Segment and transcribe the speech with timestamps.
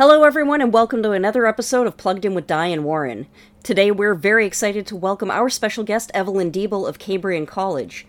[0.00, 3.26] Hello, everyone, and welcome to another episode of Plugged In with Diane Warren.
[3.62, 8.06] Today, we're very excited to welcome our special guest, Evelyn Diebel of Cambrian College.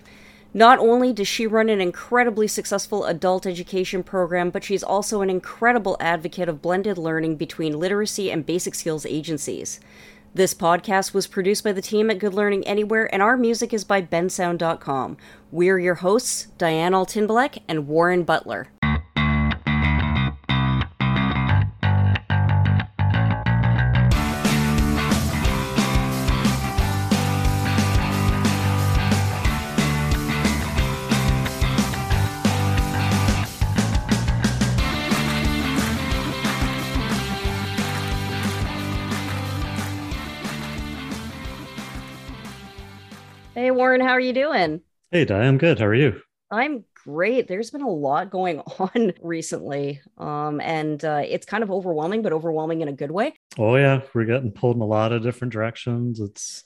[0.54, 5.30] Not only does she run an incredibly successful adult education program, but she's also an
[5.30, 9.82] incredible advocate of blended learning between literacy and basic skills agencies.
[10.34, 13.84] This podcast was produced by the team at Good Learning Anywhere, and our music is
[13.84, 15.18] by bensound.com.
[15.52, 18.70] We're your hosts, Diane Altinbalek and Warren Butler.
[43.82, 44.82] Warren, how are you doing?
[45.10, 45.80] Hey, Di, I'm good.
[45.80, 46.22] How are you?
[46.52, 47.48] I'm great.
[47.48, 52.32] There's been a lot going on recently, um, and uh, it's kind of overwhelming, but
[52.32, 53.34] overwhelming in a good way.
[53.58, 56.20] Oh yeah, we're getting pulled in a lot of different directions.
[56.20, 56.64] It's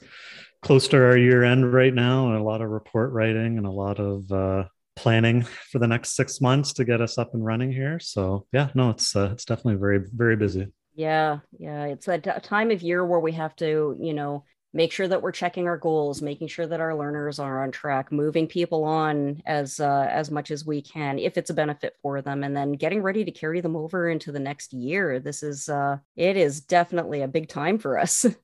[0.61, 3.71] close to our year end right now, and a lot of report writing and a
[3.71, 4.65] lot of uh,
[4.97, 7.97] planning for the next six months to get us up and running here.
[8.01, 10.67] So yeah, no, it's uh, it's definitely very very busy.
[10.95, 14.43] Yeah, yeah, it's that time of year where we have to, you know,
[14.75, 18.11] make sure that we're checking our goals making sure that our learners are on track
[18.11, 22.21] moving people on as uh, as much as we can if it's a benefit for
[22.21, 25.19] them and then getting ready to carry them over into the next year.
[25.19, 28.25] This is uh it is definitely a big time for us.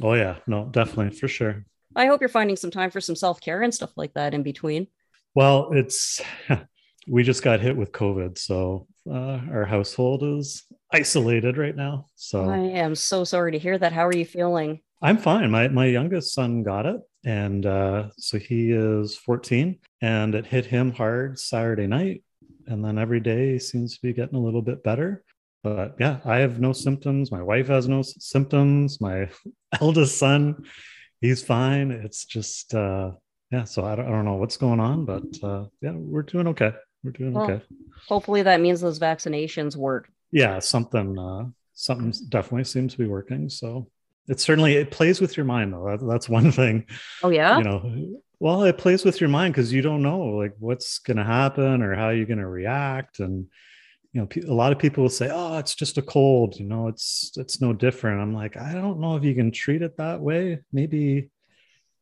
[0.00, 0.36] Oh yeah.
[0.46, 1.64] No definitely for sure.
[1.96, 4.86] I hope you're finding some time for some self-care and stuff like that in between.
[5.34, 6.20] Well it's
[7.08, 10.62] we just got hit with covid so uh, our household is
[10.92, 13.92] isolated right now so i am so sorry to hear that.
[13.92, 15.50] How are you feeling I'm fine.
[15.50, 20.66] My my youngest son got it, and uh, so he is 14, and it hit
[20.66, 22.24] him hard Saturday night,
[22.66, 25.22] and then every day seems to be getting a little bit better.
[25.62, 27.30] But yeah, I have no symptoms.
[27.30, 29.00] My wife has no symptoms.
[29.00, 29.28] My
[29.80, 30.64] eldest son,
[31.20, 31.90] he's fine.
[31.92, 33.12] It's just uh,
[33.52, 33.64] yeah.
[33.64, 36.72] So I don't, I don't know what's going on, but uh, yeah, we're doing okay.
[37.04, 37.64] We're doing well, okay.
[38.08, 40.10] Hopefully that means those vaccinations work.
[40.32, 41.44] Yeah, something uh,
[41.74, 43.48] something definitely seems to be working.
[43.48, 43.88] So
[44.28, 45.84] it certainly it plays with your mind though.
[45.90, 46.86] That, that's one thing
[47.22, 47.58] oh yeah?
[47.58, 48.20] you know.
[48.40, 51.82] Well it plays with your mind because you don't know like what's going to happen
[51.82, 53.18] or how you're going to react.
[53.18, 53.46] And
[54.12, 56.88] you know a lot of people will say oh it's just a cold you know
[56.88, 58.20] it's it's no different.
[58.20, 60.60] I'm like i don't know if you can treat it that way.
[60.72, 61.30] Maybe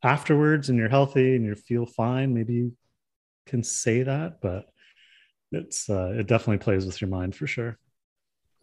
[0.03, 2.77] afterwards and you're healthy and you feel fine maybe you
[3.47, 4.41] can say that.
[4.41, 4.67] But
[5.53, 7.79] it's uh, it definitely plays with your mind for sure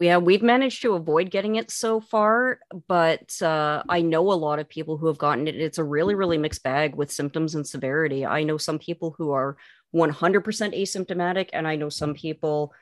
[0.00, 4.58] yeah, we've managed to avoid getting it so far, but uh, I know a lot
[4.58, 5.56] of people who have gotten it.
[5.56, 8.26] It's a really, really mixed bag with symptoms and severity.
[8.26, 9.56] I know some people who are
[9.94, 12.72] 100% asymptomatic, and I know some people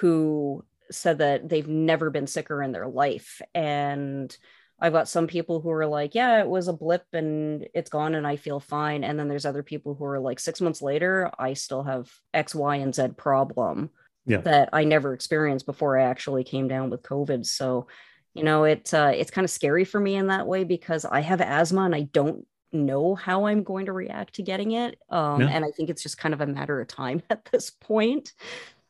[0.00, 3.42] who said that they've never been sicker in their life.
[3.54, 4.34] And
[4.80, 8.14] I've got some people who are like, yeah, it was a blip and it's gone
[8.14, 9.04] and I feel fine.
[9.04, 12.54] And then there's other people who are like, six months later, I still have X,
[12.54, 13.90] Y, and Z problem
[14.26, 14.38] yeah.
[14.38, 17.46] that I never experienced before I actually came down with COVID.
[17.46, 17.86] So,
[18.34, 21.20] you know, it uh, it's kind of scary for me in that way because I
[21.20, 24.98] have asthma and I don't know how I'm going to react to getting it.
[25.10, 25.48] Um, yeah.
[25.48, 28.32] And I think it's just kind of a matter of time at this point.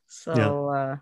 [0.09, 0.79] So, yeah.
[0.79, 0.97] Uh,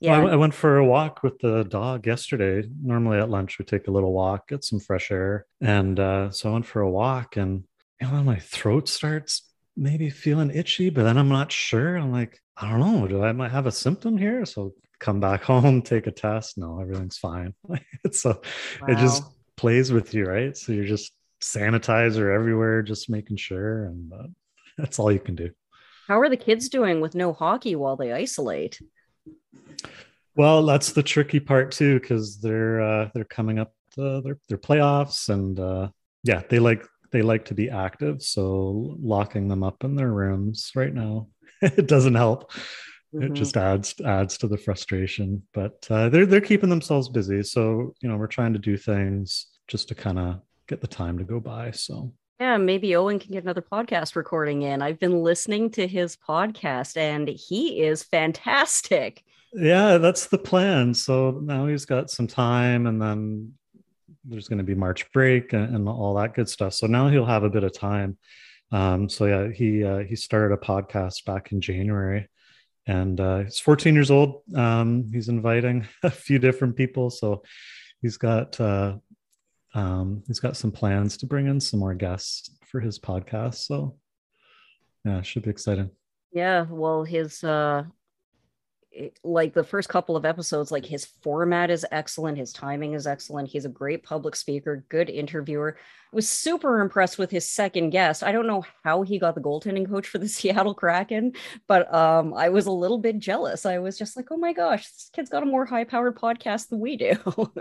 [0.00, 0.18] yeah.
[0.18, 2.66] Well, I, I went for a walk with the dog yesterday.
[2.82, 5.46] Normally at lunch, we take a little walk, get some fresh air.
[5.60, 7.64] And uh, so I went for a walk and
[8.00, 9.42] you know, my throat starts
[9.76, 11.96] maybe feeling itchy, but then I'm not sure.
[11.96, 13.08] I'm like, I don't know.
[13.08, 14.44] Do I might have a symptom here?
[14.44, 16.58] So come back home, take a test.
[16.58, 17.54] No, everything's fine.
[18.12, 18.40] so
[18.80, 18.88] wow.
[18.88, 19.24] it just
[19.56, 20.56] plays with you, right?
[20.56, 24.26] So you're just sanitizer everywhere, just making sure, and uh,
[24.78, 25.50] that's all you can do.
[26.06, 28.78] How are the kids doing with no hockey while they isolate?
[30.34, 34.58] Well, that's the tricky part too, because they're uh, they're coming up to their their
[34.58, 35.88] playoffs, and uh,
[36.24, 38.22] yeah, they like they like to be active.
[38.22, 41.28] So locking them up in their rooms right now
[41.62, 42.52] it doesn't help.
[43.14, 43.24] Mm-hmm.
[43.24, 45.42] It just adds adds to the frustration.
[45.52, 49.46] But uh, they're they're keeping themselves busy, so you know we're trying to do things
[49.66, 51.72] just to kind of get the time to go by.
[51.72, 54.80] So yeah, maybe Owen can get another podcast recording in.
[54.80, 59.24] I've been listening to his podcast, and he is fantastic.
[59.52, 60.94] Yeah, that's the plan.
[60.94, 63.54] So now he's got some time, and then
[64.24, 66.74] there's going to be March break and, and all that good stuff.
[66.74, 68.16] So now he'll have a bit of time
[68.72, 72.28] um, so yeah, he uh, he started a podcast back in January,
[72.86, 74.42] and uh, he's 14 years old.
[74.54, 77.42] Um, he's inviting a few different people, so
[78.00, 78.96] he's got uh,
[79.74, 83.66] um, he's got some plans to bring in some more guests for his podcast.
[83.66, 83.96] So
[85.04, 85.90] yeah, should be exciting.
[86.32, 87.84] Yeah, well, his uh,
[89.22, 93.48] like the first couple of episodes like his format is excellent his timing is excellent
[93.48, 95.76] he's a great public speaker good interviewer.
[96.12, 98.24] Was super impressed with his second guest.
[98.24, 101.32] I don't know how he got the goaltending coach for the seattle kraken
[101.68, 103.64] but um i was a little bit jealous.
[103.64, 106.68] I was just like oh my gosh this kid's got a more high powered podcast
[106.68, 107.16] than we do.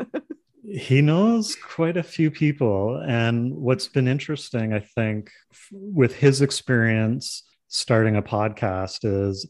[0.72, 5.32] He knows quite a few people and what's been interesting i think
[5.72, 9.50] with his experience starting a podcast is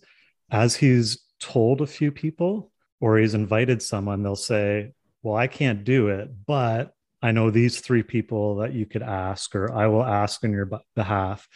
[0.52, 4.92] as he's told a few people or he's invited someone, they'll say,
[5.24, 9.56] Well, I can't do it, but I know these three people that you could ask,
[9.56, 11.48] or I will ask on your behalf.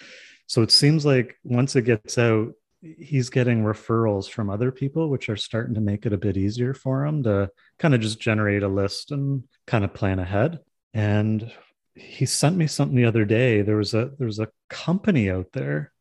[0.48, 5.30] So it seems like once it gets out, he's getting referrals from other people, which
[5.30, 8.64] are starting to make it a bit easier for him to kind of just generate
[8.64, 10.60] a list and kind of plan ahead.
[10.94, 11.50] And
[11.96, 13.62] he sent me something the other day.
[13.62, 15.94] There was a there was a company out there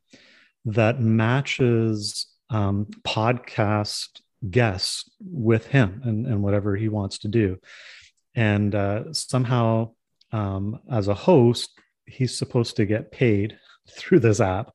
[0.64, 7.58] that matches um, podcast guests with him and, and whatever he wants to do.
[8.34, 9.90] And uh, somehow,
[10.30, 11.70] um, as a host,
[12.06, 13.58] he's supposed to get paid
[13.90, 14.72] through this app.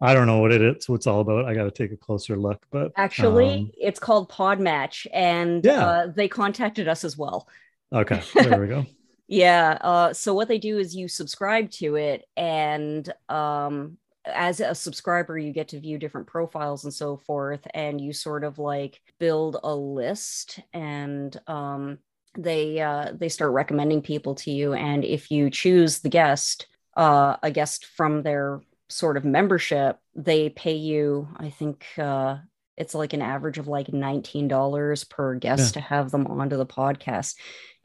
[0.00, 1.46] I don't know what it is, what it's all about.
[1.46, 2.62] I got to take a closer look.
[2.70, 5.86] But actually, um, it's called Podmatch, and yeah.
[5.86, 7.48] uh, they contacted us as well.
[7.90, 8.84] Okay, there we go.
[9.26, 9.78] yeah.
[9.80, 13.96] Uh, so what they do is you subscribe to it, and um,
[14.26, 18.44] as a subscriber you get to view different profiles and so forth and you sort
[18.44, 21.98] of like build a list and um,
[22.36, 27.36] they uh, they start recommending people to you and if you choose the guest uh,
[27.42, 32.36] a guest from their sort of membership they pay you i think uh,
[32.76, 35.80] it's like an average of like $19 per guest yeah.
[35.80, 37.34] to have them onto the podcast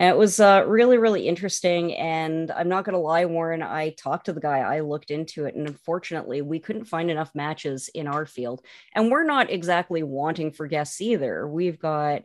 [0.01, 1.93] and it was uh, really, really interesting.
[1.93, 5.45] And I'm not going to lie, Warren, I talked to the guy, I looked into
[5.45, 8.65] it, and unfortunately, we couldn't find enough matches in our field.
[8.95, 11.47] And we're not exactly wanting for guests either.
[11.47, 12.23] We've got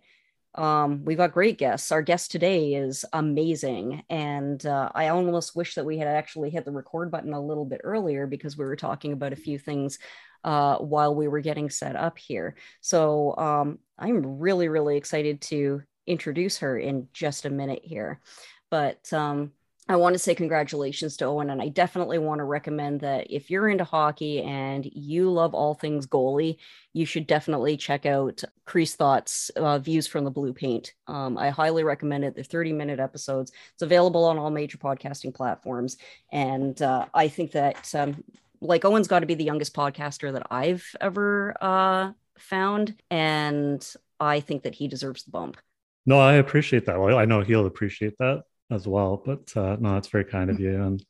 [0.54, 1.92] um, we've got great guests.
[1.92, 4.04] Our guest today is amazing.
[4.08, 7.66] And uh, I almost wish that we had actually hit the record button a little
[7.66, 9.98] bit earlier because we were talking about a few things
[10.46, 12.54] uh, while we were getting set up here.
[12.80, 18.20] So um, I'm really, really excited to introduce her in just a minute here.
[18.70, 19.50] But um,
[19.88, 23.50] I want to say congratulations to Owen, and I definitely want to recommend that if
[23.50, 26.58] you're into hockey and you love all things goalie,
[26.92, 30.94] you should definitely check out Crease Thoughts uh, Views from the Blue Paint.
[31.08, 32.36] Um, I highly recommend it.
[32.36, 33.52] They're 30 minute episodes.
[33.74, 35.96] It's available on all major podcasting platforms,
[36.32, 38.22] and uh, I think that um,
[38.60, 43.86] like Owen's got to be the youngest podcaster that I've ever uh, found, and
[44.20, 45.58] I think that he deserves the bump.
[46.06, 47.00] No, I appreciate that.
[47.00, 49.22] Well, I know he'll appreciate that as well.
[49.24, 50.82] But uh, no, that's very kind of you.
[50.82, 51.04] And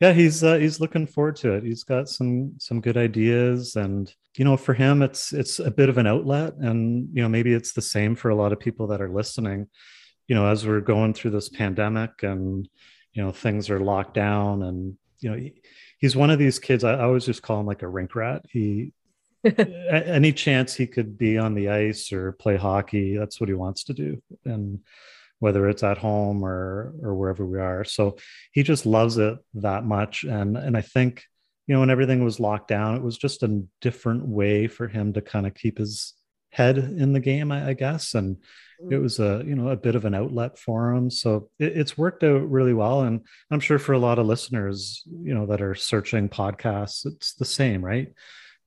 [0.00, 1.64] yeah, he's uh, he's looking forward to it.
[1.64, 5.88] He's got some some good ideas, and you know, for him, it's it's a bit
[5.88, 6.54] of an outlet.
[6.54, 9.66] And you know, maybe it's the same for a lot of people that are listening.
[10.28, 12.68] You know, as we're going through this pandemic, and
[13.12, 15.50] you know, things are locked down, and you know,
[15.98, 16.84] he's one of these kids.
[16.84, 18.46] I, I always just call him like a rink rat.
[18.50, 18.92] He
[19.44, 23.84] any chance he could be on the ice or play hockey, that's what he wants
[23.84, 24.20] to do.
[24.44, 24.80] And
[25.40, 27.84] whether it's at home or or wherever we are.
[27.84, 28.16] So
[28.52, 30.24] he just loves it that much.
[30.24, 31.24] And and I think,
[31.66, 35.12] you know, when everything was locked down, it was just a different way for him
[35.12, 36.14] to kind of keep his
[36.50, 38.14] head in the game, I, I guess.
[38.14, 38.38] And
[38.80, 39.02] it mm.
[39.02, 42.22] was a you know a bit of an outlet for him so it, it's worked
[42.22, 43.20] out really well and
[43.50, 47.44] i'm sure for a lot of listeners you know that are searching podcasts it's the
[47.44, 48.12] same right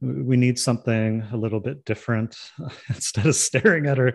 [0.02, 2.36] we need something a little bit different
[2.90, 4.14] instead of staring at our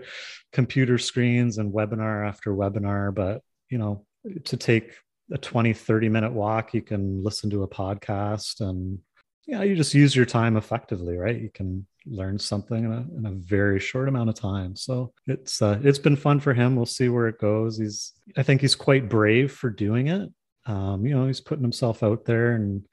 [0.53, 4.05] computer screens and webinar after webinar but you know
[4.45, 4.93] to take
[5.33, 8.99] a 20 30 minute walk you can listen to a podcast and
[9.47, 13.26] yeah you just use your time effectively right you can learn something in a, in
[13.26, 16.87] a very short amount of time so it's uh, it's been fun for him we'll
[16.87, 20.29] see where it goes he's i think he's quite brave for doing it
[20.67, 22.87] um, you know he's putting himself out there and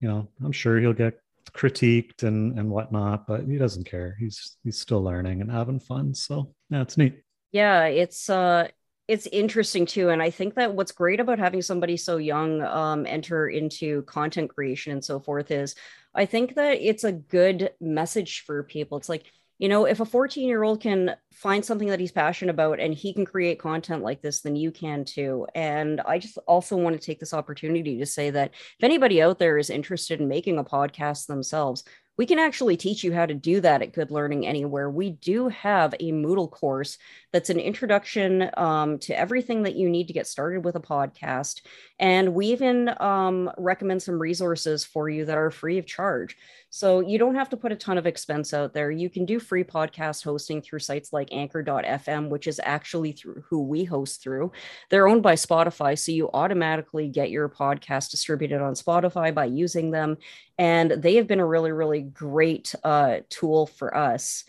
[0.00, 1.14] you know i'm sure he'll get
[1.50, 4.16] critiqued and and whatnot, but he doesn't care.
[4.18, 6.14] He's he's still learning and having fun.
[6.14, 7.22] So yeah, it's neat.
[7.50, 8.68] Yeah, it's uh
[9.08, 13.04] it's interesting too and i think that what's great about having somebody so young um,
[13.06, 15.74] enter into content creation and so forth is
[16.14, 18.98] i think that it's a good message for people.
[18.98, 19.24] It's like
[19.58, 22.92] you know if a 14 year old can find something that he's passionate about and
[22.94, 25.46] he can create content like this then you can too.
[25.54, 29.38] And i just also want to take this opportunity to say that if anybody out
[29.38, 31.84] there is interested in making a podcast themselves
[32.22, 34.88] we can actually teach you how to do that at Good Learning Anywhere.
[34.88, 36.96] We do have a Moodle course
[37.32, 41.62] that's an introduction um, to everything that you need to get started with a podcast.
[41.98, 46.36] And we even um, recommend some resources for you that are free of charge.
[46.74, 48.90] So you don't have to put a ton of expense out there.
[48.90, 53.62] You can do free podcast hosting through sites like anchor.fm, which is actually through who
[53.62, 54.52] we host through.
[54.88, 55.98] They're owned by Spotify.
[55.98, 60.16] So you automatically get your podcast distributed on Spotify by using them.
[60.58, 64.44] And they have been a really, really great uh, tool for us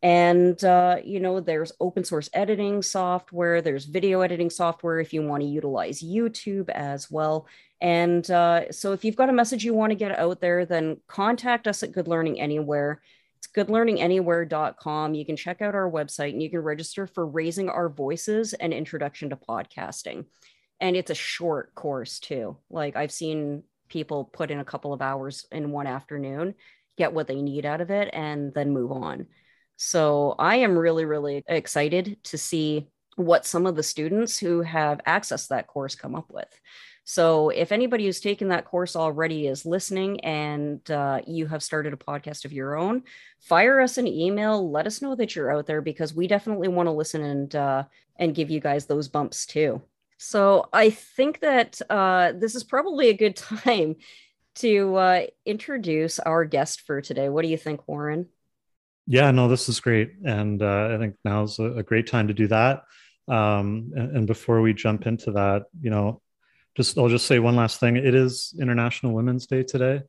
[0.00, 5.22] and uh, you know there's open source editing software there's video editing software if you
[5.22, 7.48] want to utilize youtube as well
[7.80, 10.98] and uh, so if you've got a message you want to get out there, then
[11.06, 13.00] contact us at Good Learning Anywhere.
[13.38, 15.14] It's goodlearninganywhere.com.
[15.14, 18.72] You can check out our website and you can register for Raising Our Voices and
[18.72, 20.24] Introduction to Podcasting.
[20.80, 22.56] And it's a short course too.
[22.68, 26.54] Like I've seen people put in a couple of hours in one afternoon,
[26.98, 29.26] get what they need out of it, and then move on.
[29.76, 35.00] So I am really, really excited to see what some of the students who have
[35.06, 36.48] accessed that course come up with.
[37.04, 41.94] So, if anybody who's taken that course already is listening and uh, you have started
[41.94, 43.02] a podcast of your own,
[43.40, 44.70] fire us an email.
[44.70, 47.84] Let us know that you're out there because we definitely want to listen and uh,
[48.16, 49.80] and give you guys those bumps too.
[50.18, 53.96] So, I think that uh, this is probably a good time
[54.60, 57.28] to uh, introduce our guest for today.
[57.28, 58.26] What do you think, Warren?
[59.06, 62.34] Yeah, no, this is great, and uh, I think now's a, a great time to
[62.34, 62.84] do that.
[63.26, 66.20] Um, and, and before we jump into that, you know,
[66.76, 67.96] just I'll just say one last thing.
[67.96, 70.02] It is International Women's Day today.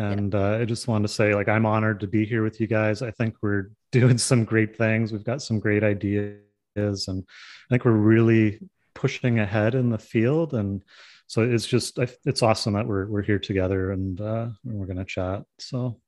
[0.00, 2.66] And uh, I just wanted to say, like, I'm honored to be here with you
[2.66, 3.02] guys.
[3.02, 5.12] I think we're doing some great things.
[5.12, 6.38] We've got some great ideas,
[6.76, 8.60] and I think we're really
[8.94, 10.54] pushing ahead in the field.
[10.54, 10.82] And
[11.30, 15.44] so it's just, it's awesome that we're we're here together and uh, we're to chat.
[15.58, 16.00] So,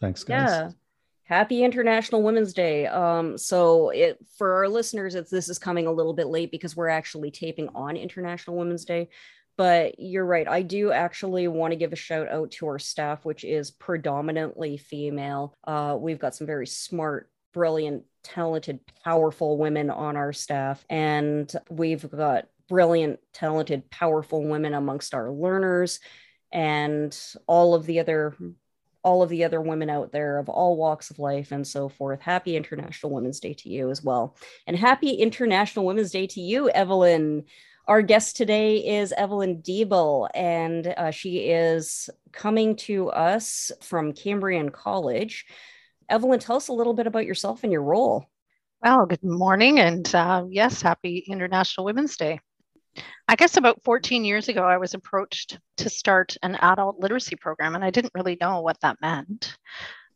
[0.00, 0.48] thanks, guys.
[0.48, 0.70] Yeah
[1.26, 5.90] happy international women's day um so it for our listeners it's this is coming a
[5.90, 9.08] little bit late because we're actually taping on international women's day
[9.56, 10.48] but you're right.
[10.48, 14.76] I do actually want to give a shout out to our staff, which is predominantly
[14.76, 15.54] female.
[15.64, 22.08] Uh, we've got some very smart, brilliant, talented, powerful women on our staff, and we've
[22.10, 26.00] got brilliant, talented, powerful women amongst our learners,
[26.52, 27.16] and
[27.46, 28.36] all of the other
[29.04, 32.20] all of the other women out there of all walks of life and so forth.
[32.20, 34.34] Happy International Women's Day to you as well.
[34.66, 37.44] And happy International Women's Day to you, Evelyn.
[37.86, 44.70] Our guest today is Evelyn Diebel, and uh, she is coming to us from Cambrian
[44.70, 45.44] College.
[46.08, 48.24] Evelyn, tell us a little bit about yourself and your role.
[48.82, 52.40] Well, good morning, and uh, yes, happy International Women's Day.
[53.28, 57.74] I guess about 14 years ago, I was approached to start an adult literacy program,
[57.74, 59.56] and I didn't really know what that meant.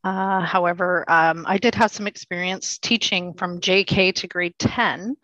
[0.04, 5.16] Uh, however, um, I did have some experience teaching from JK to grade 10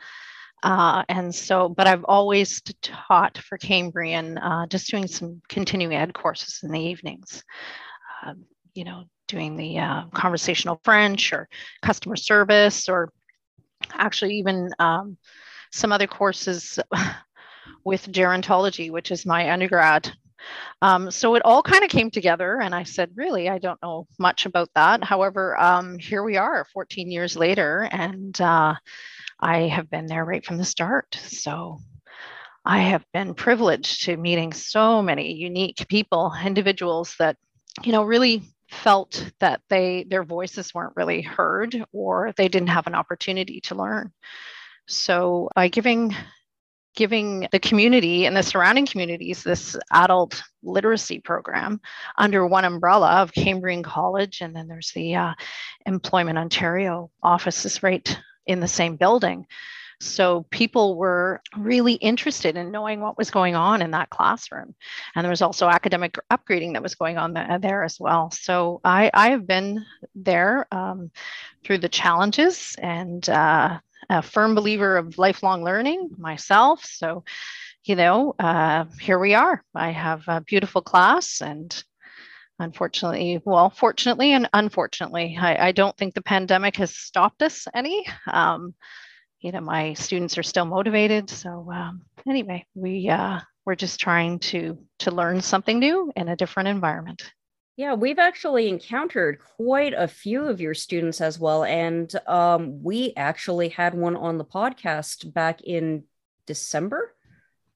[0.64, 6.14] uh, and so, but I've always taught for Cambrian, uh, just doing some continuing ed
[6.14, 7.44] courses in the evenings.
[8.24, 8.32] Uh,
[8.74, 11.48] you know, doing the uh, conversational French or
[11.82, 13.12] customer service, or
[13.92, 15.18] actually even um,
[15.70, 16.78] some other courses
[17.84, 20.12] with gerontology, which is my undergrad.
[20.82, 24.06] Um, so it all kind of came together, and I said, really, I don't know
[24.18, 25.02] much about that.
[25.02, 28.74] However, um, here we are 14 years later, and uh,
[29.40, 31.18] I have been there right from the start.
[31.22, 31.78] So
[32.64, 37.36] I have been privileged to meeting so many unique people, individuals that,
[37.82, 42.86] you know, really felt that they their voices weren't really heard or they didn't have
[42.86, 44.12] an opportunity to learn.
[44.88, 46.14] So by giving
[46.94, 51.80] giving the community and the surrounding communities this adult literacy program
[52.16, 55.34] under one umbrella of Cambrian College, and then there's the uh,
[55.86, 59.46] Employment Ontario offices right in the same building.
[60.00, 64.74] So people were really interested in knowing what was going on in that classroom.
[65.14, 68.30] And there was also academic upgrading that was going on there as well.
[68.30, 69.84] So I, I have been
[70.14, 71.10] there um,
[71.62, 73.78] through the challenges and uh,
[74.10, 76.84] a firm believer of lifelong learning myself.
[76.84, 77.24] So,
[77.84, 79.62] you know, uh, here we are.
[79.74, 81.84] I have a beautiful class and
[82.58, 88.06] unfortunately well fortunately and unfortunately I, I, don't think the pandemic has stopped us any
[88.26, 88.74] um,
[89.40, 94.38] you know my students are still motivated so um, anyway we uh, we're just trying
[94.40, 97.32] to to learn something new in a different environment
[97.76, 103.12] yeah we've actually encountered quite a few of your students as well and um, we
[103.16, 106.04] actually had one on the podcast back in
[106.46, 107.14] december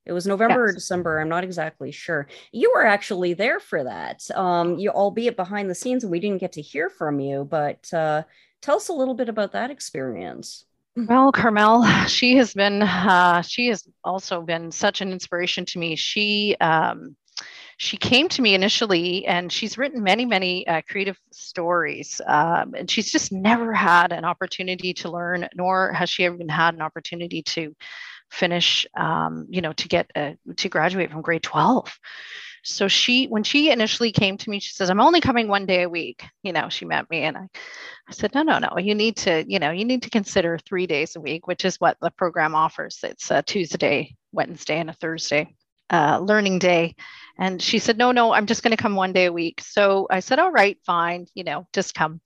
[0.08, 0.70] it was November yes.
[0.70, 1.20] or December.
[1.20, 2.28] I'm not exactly sure.
[2.50, 4.28] You were actually there for that.
[4.34, 7.44] Um, you albeit behind the scenes, and we didn't get to hear from you.
[7.44, 8.22] But uh,
[8.62, 10.64] tell us a little bit about that experience.
[10.96, 12.80] Well, Carmel, she has been.
[12.82, 15.94] Uh, she has also been such an inspiration to me.
[15.94, 16.56] She.
[16.58, 17.14] Um,
[17.78, 22.90] she came to me initially and she's written many many uh, creative stories um, and
[22.90, 27.42] she's just never had an opportunity to learn nor has she even had an opportunity
[27.42, 27.74] to
[28.30, 31.98] finish um, you know to get a, to graduate from grade 12
[32.64, 35.84] so she when she initially came to me she says i'm only coming one day
[35.84, 37.46] a week you know she met me and i
[38.08, 40.86] i said no no no you need to you know you need to consider three
[40.86, 42.98] days a week which is what the program offers.
[43.04, 45.54] It's a tuesday wednesday and a thursday
[45.90, 46.94] uh, learning day.
[47.38, 49.60] And she said no no i'm just going to come one day a week.
[49.60, 52.20] So i said all right fine you know just come.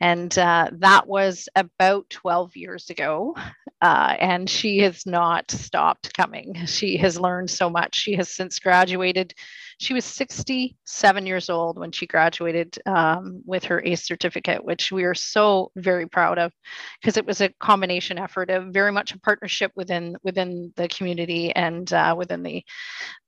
[0.00, 3.34] And uh, that was about 12 years ago
[3.80, 6.66] uh, and she has not stopped coming.
[6.66, 7.94] She has learned so much.
[7.94, 9.34] She has since graduated
[9.78, 15.04] she was 67 years old when she graduated um, with her ACE certificate, which we
[15.04, 16.52] are so very proud of
[17.00, 21.52] because it was a combination effort of very much a partnership within within the community
[21.54, 22.64] and uh, within the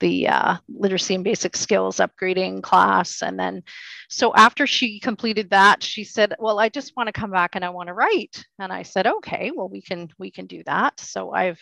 [0.01, 3.23] the uh, literacy and basic skills upgrading class.
[3.23, 3.63] And then,
[4.09, 7.65] so after she completed that, she said, "Well, I just want to come back and
[7.65, 10.99] I want to write." And I said, "Okay, well, we can we can do that."
[10.99, 11.61] So I've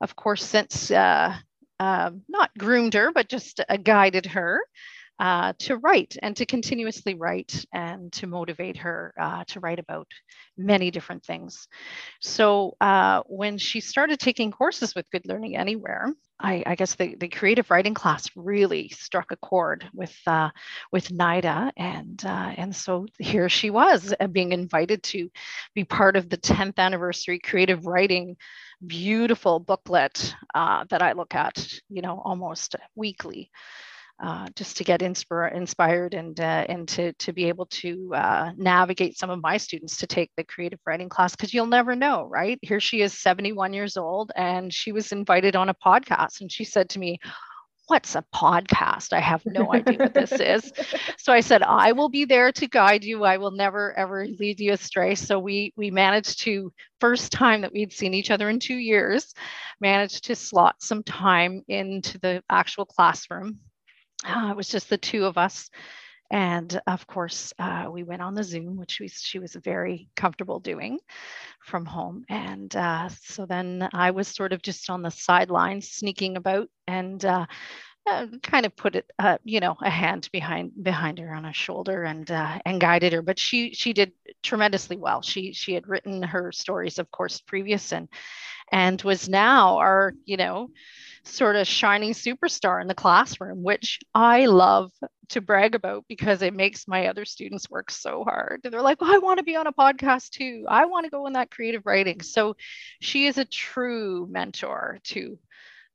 [0.00, 1.34] of course, since uh,
[1.78, 4.60] uh, not groomed her, but just uh, guided her
[5.18, 10.06] uh, to write and to continuously write and to motivate her uh, to write about
[10.58, 11.68] many different things.
[12.20, 17.14] So uh, when she started taking courses with Good Learning Anywhere, I, I, guess the,
[17.14, 20.14] the creative writing class really struck a chord with
[20.92, 25.30] with NIDA, and and so here she was being invited to
[25.74, 28.36] be part of the 10th anniversary creative writing
[28.84, 33.50] beautiful booklet uh, that I look at, you know, almost weekly.
[34.18, 38.50] Uh, just to get inspire, inspired and uh, and to to be able to uh,
[38.56, 42.24] navigate some of my students to take the creative writing class because you'll never know,
[42.24, 42.58] right?
[42.62, 46.64] Here she is, 71 years old, and she was invited on a podcast, and she
[46.64, 47.18] said to me,
[47.86, 49.12] what's a podcast?
[49.12, 50.72] I have no idea what this is.
[51.18, 53.24] So I said, I will be there to guide you.
[53.24, 55.16] I will never ever lead you astray.
[55.16, 59.34] So we we managed to first time that we'd seen each other in two years,
[59.80, 63.58] managed to slot some time into the actual classroom.
[64.24, 65.68] Uh, it was just the two of us.
[66.30, 70.60] And of course, uh, we went on the Zoom, which we, she was very comfortable
[70.60, 70.98] doing
[71.64, 72.24] from home.
[72.28, 77.24] And uh, so then I was sort of just on the sidelines, sneaking about and
[77.24, 77.46] uh,
[78.06, 81.52] uh kind of put it, uh, you know, a hand behind behind her on her
[81.52, 83.22] shoulder and uh, and guided her.
[83.22, 85.22] But she she did tremendously well.
[85.22, 88.08] She she had written her stories, of course, previous and
[88.72, 90.68] and was now our, you know,
[91.24, 94.92] sort of shining superstar in the classroom, which I love
[95.30, 98.60] to brag about because it makes my other students work so hard.
[98.62, 100.64] They're like, oh, I want to be on a podcast too.
[100.68, 102.22] I want to go in that creative writing.
[102.22, 102.56] So
[103.00, 105.38] she is a true mentor to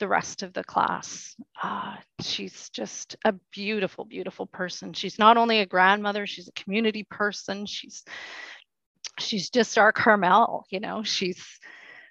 [0.02, 1.36] the rest of the class.
[1.62, 4.94] Uh, she's just a beautiful, beautiful person.
[4.94, 7.68] She's not only a grandmother, she's a community person.
[7.68, 8.04] She's
[9.20, 11.46] she's just our Carmel, you know, she's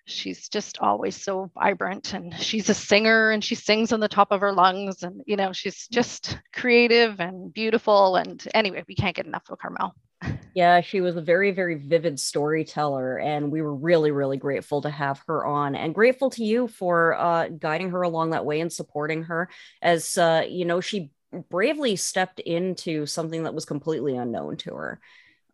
[0.04, 4.30] she's just always so vibrant and she's a singer and she sings on the top
[4.30, 9.14] of her lungs and you know she's just creative and beautiful and anyway we can't
[9.14, 9.94] get enough of carmel
[10.54, 14.90] yeah she was a very very vivid storyteller and we were really really grateful to
[14.90, 18.72] have her on and grateful to you for uh, guiding her along that way and
[18.72, 19.48] supporting her
[19.82, 21.10] as uh, you know she
[21.48, 25.00] bravely stepped into something that was completely unknown to her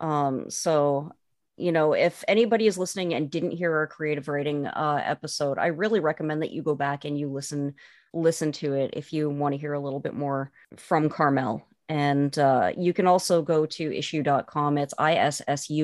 [0.01, 1.13] um, so
[1.57, 5.67] you know, if anybody is listening and didn't hear our creative writing uh, episode, I
[5.69, 7.75] really recommend that you go back and you listen
[8.13, 11.67] listen to it if you want to hear a little bit more from Carmel.
[11.89, 14.79] And uh, you can also go to issuu.com.
[14.79, 15.79] It's issuu.com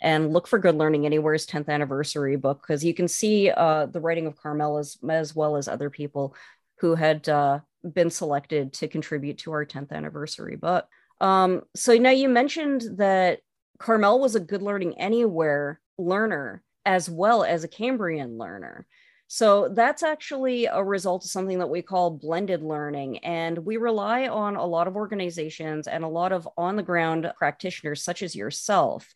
[0.00, 4.00] and look for Good Learning Anywhere's 10th anniversary book because you can see uh, the
[4.00, 6.34] writing of Carmel as, as well as other people
[6.78, 7.60] who had uh,
[7.92, 10.86] been selected to contribute to our 10th anniversary book.
[11.20, 13.40] Um, so now you mentioned that
[13.78, 18.86] Carmel was a good learning anywhere learner as well as a Cambrian learner.
[19.28, 23.18] So that's actually a result of something that we call blended learning.
[23.18, 27.30] And we rely on a lot of organizations and a lot of on the ground
[27.36, 29.12] practitioners, such as yourself.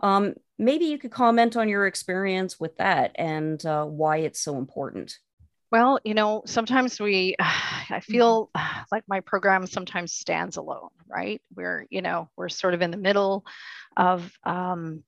[0.00, 4.56] Um, maybe you could comment on your experience with that and uh, why it's so
[4.56, 5.18] important.
[5.70, 8.50] Well, you know, sometimes we, I feel
[8.92, 11.42] like my program sometimes stands alone, right?
[11.54, 13.44] We're, you know, we're sort of in the middle
[13.96, 15.04] of, um,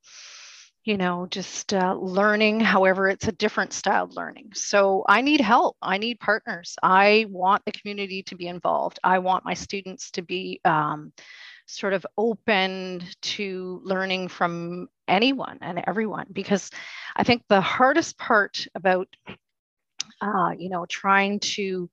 [0.85, 2.61] you know, just uh, learning.
[2.61, 4.51] However, it's a different styled learning.
[4.55, 5.77] So I need help.
[5.81, 6.77] I need partners.
[6.83, 8.99] I want the community to be involved.
[9.05, 11.13] I want my students to be um,
[11.67, 16.71] sort of open to learning from anyone and everyone because
[17.15, 19.09] I think the hardest part about
[20.21, 21.91] uh, you know, trying to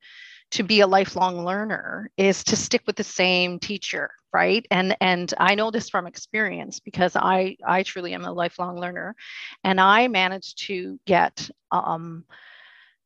[0.51, 4.65] to be a lifelong learner is to stick with the same teacher right?
[4.71, 9.15] And and i know this from experience because i i truly am a lifelong learner.
[9.63, 12.25] And i managed to get um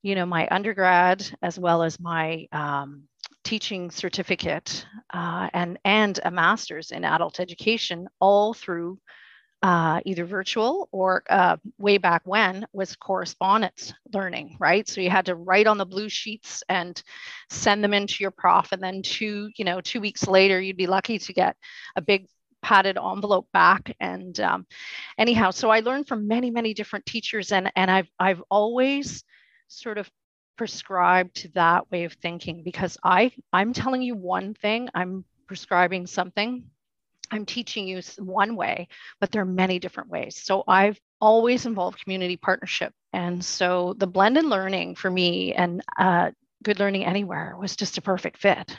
[0.04, 3.04] you know my undergrad as well as my um,
[3.44, 9.00] teaching certificate uh, and and a master's in adult education all through
[9.64, 14.90] uh, either virtual or uh, way back when was correspondence learning, right?
[14.90, 17.02] So you had to write on the blue sheets and
[17.50, 20.86] send them into your prof, and then two, you know, two weeks later, you'd be
[20.86, 21.56] lucky to get
[21.96, 22.28] a big
[22.62, 23.96] padded envelope back.
[24.02, 24.68] And um,
[25.18, 29.24] anyhow, so I learned from many, many different teachers, and and I've I've always
[29.70, 30.12] sort of
[30.58, 36.06] prescribed to that way of thinking because I I'm telling you one thing, I'm prescribing
[36.06, 36.66] something
[37.34, 38.88] I'm teaching you one way,
[39.20, 40.40] but there are many different ways.
[40.44, 42.94] So I've always involved community partnership.
[43.12, 46.30] And so the blended learning for me and uh,
[46.62, 48.78] Good Learning Anywhere was just a perfect fit.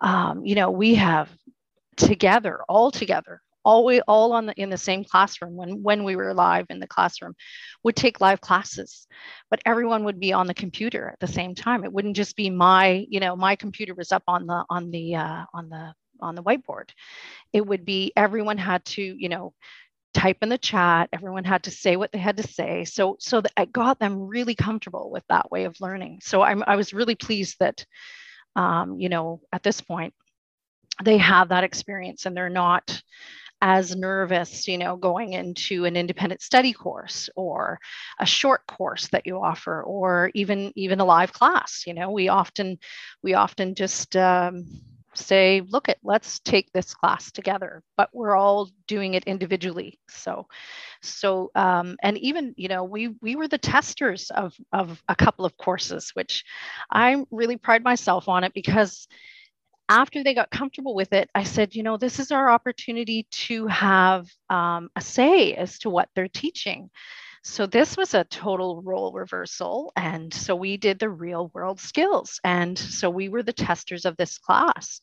[0.00, 1.28] Um, you know, we have
[1.96, 6.16] together, all together, all we all on the in the same classroom when when we
[6.16, 7.34] were live in the classroom
[7.82, 9.06] would take live classes
[9.48, 12.50] but everyone would be on the computer at the same time it wouldn't just be
[12.50, 16.34] my you know my computer was up on the on the uh, on the on
[16.34, 16.90] the whiteboard.
[17.52, 19.52] It would be everyone had to, you know,
[20.14, 21.08] type in the chat.
[21.12, 22.84] Everyone had to say what they had to say.
[22.84, 26.20] So so that i got them really comfortable with that way of learning.
[26.22, 27.84] So I'm, i was really pleased that
[28.56, 30.14] um, you know at this point
[31.02, 33.02] they have that experience and they're not
[33.60, 37.80] as nervous you know going into an independent study course or
[38.20, 41.82] a short course that you offer or even even a live class.
[41.86, 42.78] You know we often
[43.22, 44.64] we often just um,
[45.16, 49.98] say, look at, let's take this class together, but we're all doing it individually.
[50.08, 50.46] So,
[51.02, 55.44] so, um, and even, you know, we, we were the testers of, of a couple
[55.44, 56.44] of courses, which
[56.90, 59.08] I really pride myself on it because
[59.88, 63.66] after they got comfortable with it, I said, you know, this is our opportunity to
[63.66, 66.90] have um, a say as to what they're teaching.
[67.44, 69.92] So this was a total role reversal.
[69.96, 72.40] And so we did the real world skills.
[72.42, 75.02] And so we were the testers of this class.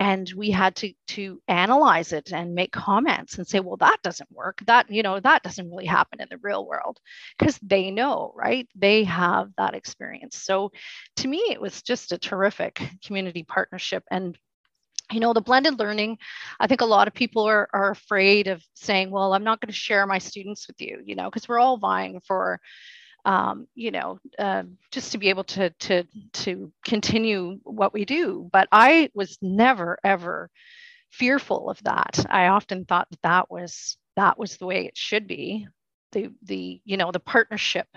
[0.00, 4.30] And we had to, to analyze it and make comments and say, well, that doesn't
[4.30, 4.60] work.
[4.66, 6.98] That, you know, that doesn't really happen in the real world
[7.38, 8.68] because they know, right?
[8.74, 10.36] They have that experience.
[10.36, 10.70] So
[11.16, 14.04] to me, it was just a terrific community partnership.
[14.10, 14.36] And
[15.12, 16.16] you know the blended learning
[16.60, 19.68] i think a lot of people are, are afraid of saying well i'm not going
[19.68, 22.60] to share my students with you you know because we're all vying for
[23.24, 28.48] um, you know uh, just to be able to to to continue what we do.
[28.52, 30.50] But i was never ever
[31.10, 32.24] fearful of that.
[32.28, 35.68] I often thought that that was that was the way it should be.
[36.12, 37.88] The the you know the partnership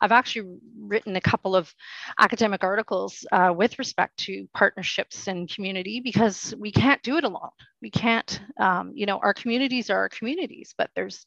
[0.00, 1.72] I've actually written a couple of
[2.18, 7.50] academic articles uh, with respect to partnerships and community because we can't do it alone.
[7.82, 11.26] We can't, um, you know, our communities are our communities, but there's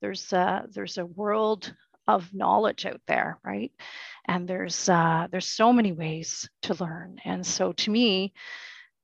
[0.00, 1.72] there's uh, there's a world
[2.06, 3.72] of knowledge out there, right?
[4.26, 7.18] And there's uh, there's so many ways to learn.
[7.24, 8.32] And so to me,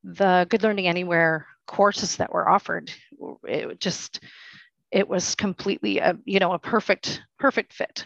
[0.05, 2.93] the Good Learning Anywhere courses that were offered,
[3.45, 4.21] it just
[4.91, 8.05] it was completely a you know a perfect perfect fit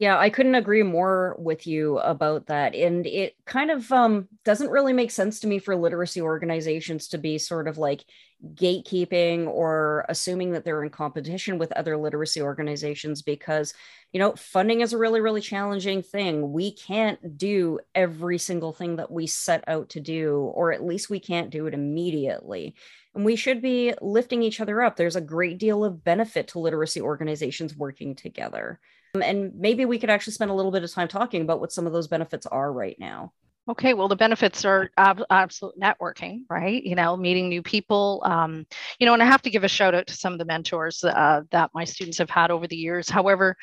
[0.00, 2.74] yeah, I couldn't agree more with you about that.
[2.74, 7.18] And it kind of um, doesn't really make sense to me for literacy organizations to
[7.18, 8.06] be sort of like
[8.54, 13.74] gatekeeping or assuming that they're in competition with other literacy organizations because,
[14.10, 16.50] you know, funding is a really, really challenging thing.
[16.50, 21.10] We can't do every single thing that we set out to do, or at least
[21.10, 22.74] we can't do it immediately
[23.14, 24.96] and we should be lifting each other up.
[24.96, 28.80] There's a great deal of benefit to literacy organizations working together.
[29.14, 31.72] Um, and maybe we could actually spend a little bit of time talking about what
[31.72, 33.32] some of those benefits are right now.
[33.68, 36.82] Okay, well, the benefits are ab- absolute networking, right?
[36.82, 38.22] You know, meeting new people.
[38.24, 38.66] Um,
[38.98, 41.04] you know, and I have to give a shout out to some of the mentors
[41.04, 43.08] uh, that my students have had over the years.
[43.08, 43.56] However,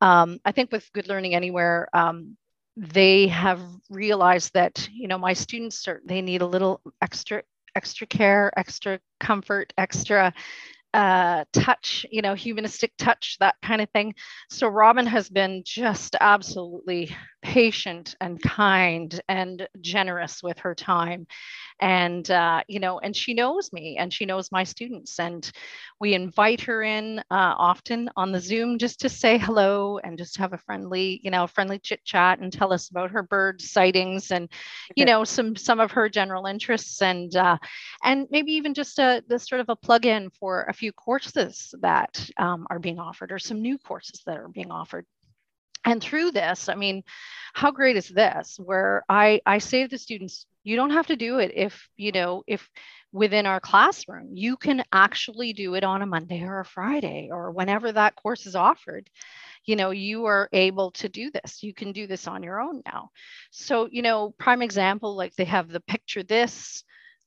[0.00, 2.36] um, I think with Good Learning Anywhere, um,
[2.76, 7.42] they have realized that you know my students are they need a little extra
[7.76, 10.32] extra care, extra comfort, extra
[10.94, 14.14] uh, touch, you know, humanistic touch, that kind of thing.
[14.48, 21.26] So Robin has been just absolutely patient and kind and generous with her time.
[21.80, 25.18] And uh, you know and she knows me and she knows my students.
[25.18, 25.50] And
[26.00, 30.38] we invite her in uh, often on the zoom just to say hello and just
[30.38, 34.30] have a friendly you know friendly chit chat and tell us about her bird sightings
[34.30, 34.48] and
[34.94, 37.02] you know some some of her general interests.
[37.02, 37.58] And uh,
[38.04, 42.28] and maybe even just a this sort of a plug-in for a few courses that
[42.36, 45.06] um, are being offered or some new courses that are being offered.
[45.84, 47.02] And through this i mean
[47.52, 48.58] how great is this?
[48.58, 52.10] Where i i say to the students you don't have to do it if you
[52.12, 52.68] know if
[53.12, 54.30] within our classroom.
[54.34, 58.46] You can actually do it on a monday or a friday or whenever that course
[58.46, 59.08] is offered.
[59.66, 61.62] You know you are able to do this.
[61.62, 63.10] You can do this on your own now.
[63.50, 66.82] So you know prime example like they have the picture this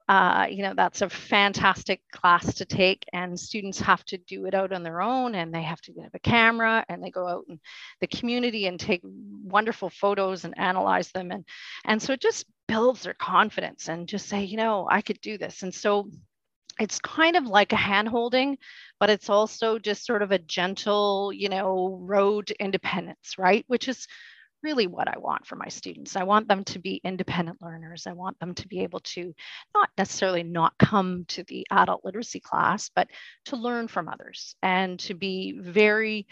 [0.07, 4.53] uh, you know that's a fantastic class to take and students have to do it
[4.53, 7.43] out on their own and they have to have a camera and they go out
[7.49, 7.59] in
[7.99, 11.43] the community and take wonderful photos and analyze them and
[11.85, 15.37] and so it just builds their confidence and just say you know i could do
[15.37, 15.63] this.
[15.63, 16.09] And so
[16.79, 18.57] it's kind of like a hand holding
[18.99, 23.65] but it's also just sort of a gentle you know road to independence right?
[23.67, 24.07] Which is
[24.67, 26.17] really what I want for my students.
[26.17, 28.06] I want them to be independent learners.
[28.06, 29.34] I want them to be able to
[29.73, 33.08] not necessarily not come to the adult literacy class, but
[33.45, 36.27] to learn from others and to be very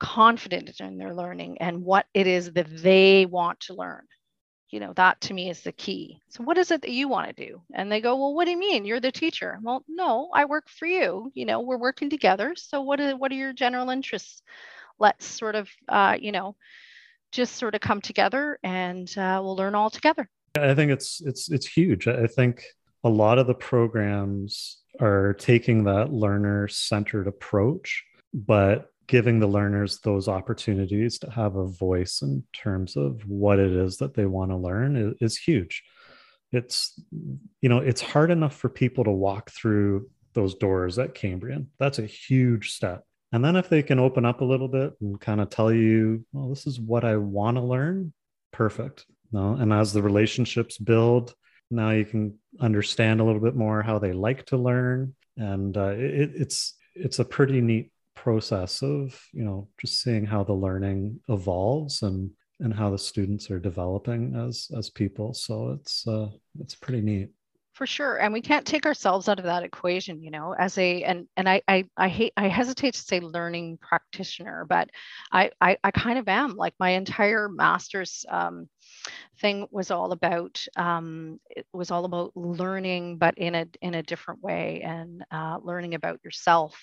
[0.00, 4.02] confident in their learning and what it is that they want to learn.
[4.70, 6.20] You know, that to me is the key.
[6.30, 7.62] So, what is it that you want to do?
[7.72, 8.84] And they go, Well, what do you mean?
[8.84, 9.60] You're the teacher.
[9.62, 11.30] Well, no, I work for you.
[11.34, 12.54] You know, we're working together.
[12.56, 14.42] So, what are, what are your general interests?
[14.98, 16.56] Let's sort of, uh, you know,
[17.32, 20.28] just sort of come together and uh, we'll learn all together.
[20.54, 22.06] I think it's it's it's huge.
[22.06, 22.62] I think
[23.04, 29.98] a lot of the programs are taking that learner centered approach, but giving the learners
[30.00, 34.50] those opportunities to have a voice in terms of what it is that they want
[34.50, 35.82] to learn is, is huge.
[36.52, 37.00] It's
[37.62, 41.68] you know it's hard enough for people to walk through those doors at Cambrian.
[41.78, 45.20] That's a huge step and then if they can open up a little bit and
[45.20, 48.12] kind of tell you, well, this is what I want to learn,
[48.52, 49.06] perfect.
[49.32, 51.34] No, and as the relationships build,
[51.70, 55.94] now you can understand a little bit more how they like to learn, and uh,
[55.96, 61.18] it, it's it's a pretty neat process of you know just seeing how the learning
[61.30, 65.32] evolves and and how the students are developing as as people.
[65.32, 66.28] So it's uh,
[66.60, 67.30] it's pretty neat
[67.72, 71.02] for sure and we can't take ourselves out of that equation you know as a
[71.04, 74.90] and and i i, I hate i hesitate to say learning practitioner but
[75.32, 78.68] i i, I kind of am like my entire master's um,
[79.40, 84.02] thing was all about um, it was all about learning but in a in a
[84.02, 86.76] different way and uh, learning about yourself.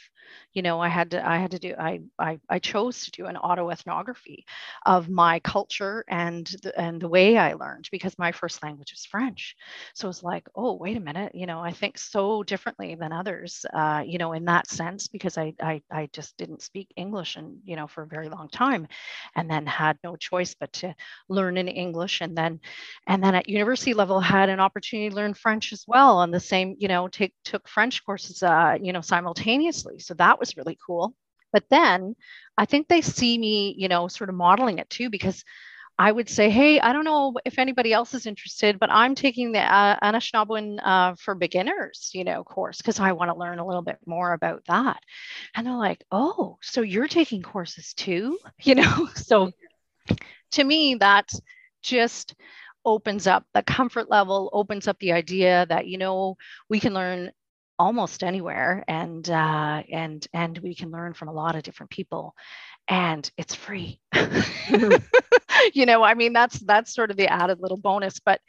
[0.54, 3.26] You know i had to i had to do i i, I chose to do
[3.26, 4.44] an autoethnography
[4.86, 9.06] of my culture and the, and the way i learned because my first language is
[9.06, 9.56] french.
[9.94, 13.66] So it's like oh wait a minute you know i think so differently than others
[13.74, 17.58] uh, you know in that sense because I, I i just didn't speak english and
[17.64, 18.88] you know for a very long time
[19.36, 20.94] and then had no choice but to
[21.30, 22.60] learn in english and then
[23.08, 26.40] and then at university level had an opportunity to learn french as well on the
[26.40, 30.78] same you know take took french courses uh, you know simultaneously so that was really
[30.86, 31.14] cool
[31.52, 32.16] but then
[32.58, 35.44] i think they see me you know sort of modeling it too because
[36.00, 39.52] I would say, hey, I don't know if anybody else is interested, but I'm taking
[39.52, 43.68] the uh, Anishinaabe uh, for beginners, you know, course because I want to learn a
[43.68, 45.04] little bit more about that.
[45.54, 49.10] And they're like, oh, so you're taking courses too, you know?
[49.16, 49.52] So
[50.52, 51.42] to me, that's
[51.82, 52.36] just
[52.86, 56.38] opens up the comfort level, opens up the idea that, you know,
[56.70, 57.32] we can learn
[57.78, 62.36] almost anywhere and uh, and and we can learn from a lot of different people
[62.88, 64.00] and it's free.
[65.74, 68.40] You know i mean that's that's sort of the added little bonus but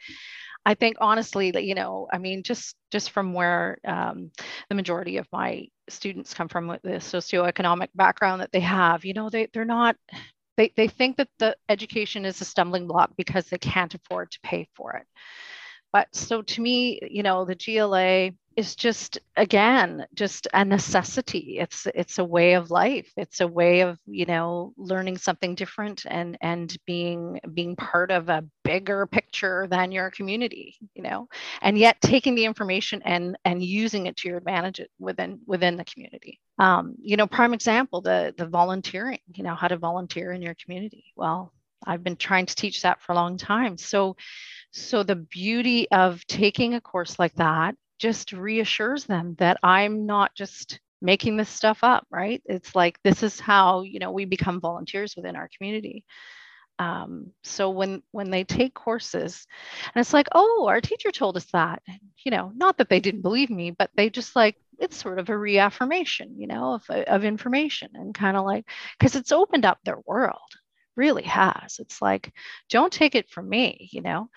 [0.65, 4.31] i think honestly that you know i mean just just from where um,
[4.69, 9.13] the majority of my students come from with the socioeconomic background that they have you
[9.13, 9.95] know they, they're not
[10.61, 14.39] they, they think that the education is a stumbling block because they can't afford to
[14.43, 15.07] pay for it.
[15.91, 21.57] But so to me, you know, the GLA is just again just a necessity.
[21.59, 23.11] It's it's a way of life.
[23.15, 28.29] It's a way of you know learning something different and and being being part of
[28.29, 31.27] a bigger picture than your community you know
[31.61, 35.85] and yet taking the information and and using it to your advantage within within the
[35.85, 36.39] community.
[36.59, 40.55] Um, you know prime example the the volunteering you know how to volunteer in your
[40.55, 41.05] community.
[41.15, 41.53] Well
[41.87, 43.77] i've been trying to teach that for a long time.
[43.77, 44.15] So
[44.71, 50.33] so the beauty of taking a course like that just reassures them that I'm not
[50.35, 52.41] just making this stuff up, right?
[52.45, 56.03] It's like this is how you know we become volunteers within our community.
[56.79, 59.45] Um, so when when they take courses,
[59.93, 61.83] and it's like, oh, our teacher told us that,
[62.25, 65.29] you know, not that they didn't believe me, but they just like it's sort of
[65.29, 68.65] a reaffirmation, you know, of of information and kind of like
[68.97, 70.39] because it's opened up their world
[70.95, 71.77] really has.
[71.79, 72.31] It's like,
[72.69, 74.29] don't take it from me, you know.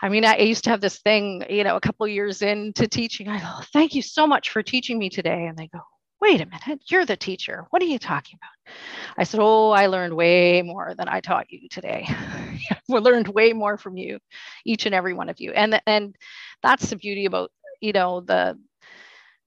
[0.00, 3.28] I mean, I, used to have this thing, you know, a couple years into teaching.
[3.28, 5.46] I go, thank you so much for teaching me today.
[5.46, 5.80] And they go,
[6.20, 7.66] wait a minute, you're the teacher.
[7.70, 8.74] What are you talking about?
[9.16, 12.08] I said, oh, I learned way more than I taught you today.
[12.88, 14.18] we learned way more from you,
[14.64, 15.52] each and every one of you.
[15.52, 16.16] And, and
[16.62, 18.58] that's the beauty about, you know, the,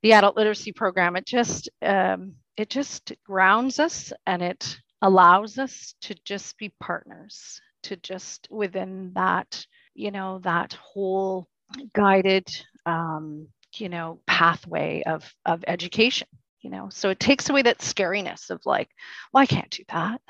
[0.03, 1.15] the adult literacy program.
[1.15, 7.61] It just, um, it just grounds us and it allows us to just be partners,
[7.83, 11.47] to just within that, you know, that whole
[11.93, 12.47] guided,
[12.85, 16.27] um, you know, pathway of, of education
[16.61, 16.89] you know?
[16.91, 18.89] So it takes away that scariness of like
[19.33, 20.21] well i can't do that.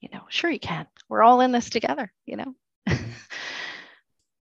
[0.00, 0.86] You know sure you can.
[1.08, 2.54] We're all in this together you know?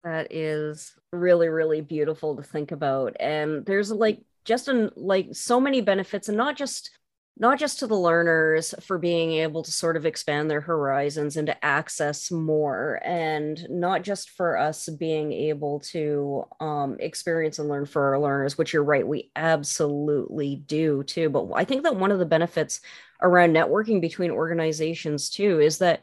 [0.04, 3.18] That is really really beautiful to think about.
[3.20, 6.92] And there's like just in like so many benefits and not just
[7.39, 11.47] not just to the learners for being able to sort of expand their horizons and
[11.47, 17.86] to access more and not just for us being able to um, experience and learn
[17.86, 21.30] for our learners which you're right we absolutely do too.
[21.30, 22.82] But i think that one of the benefits
[23.21, 26.02] around networking between organizations too is that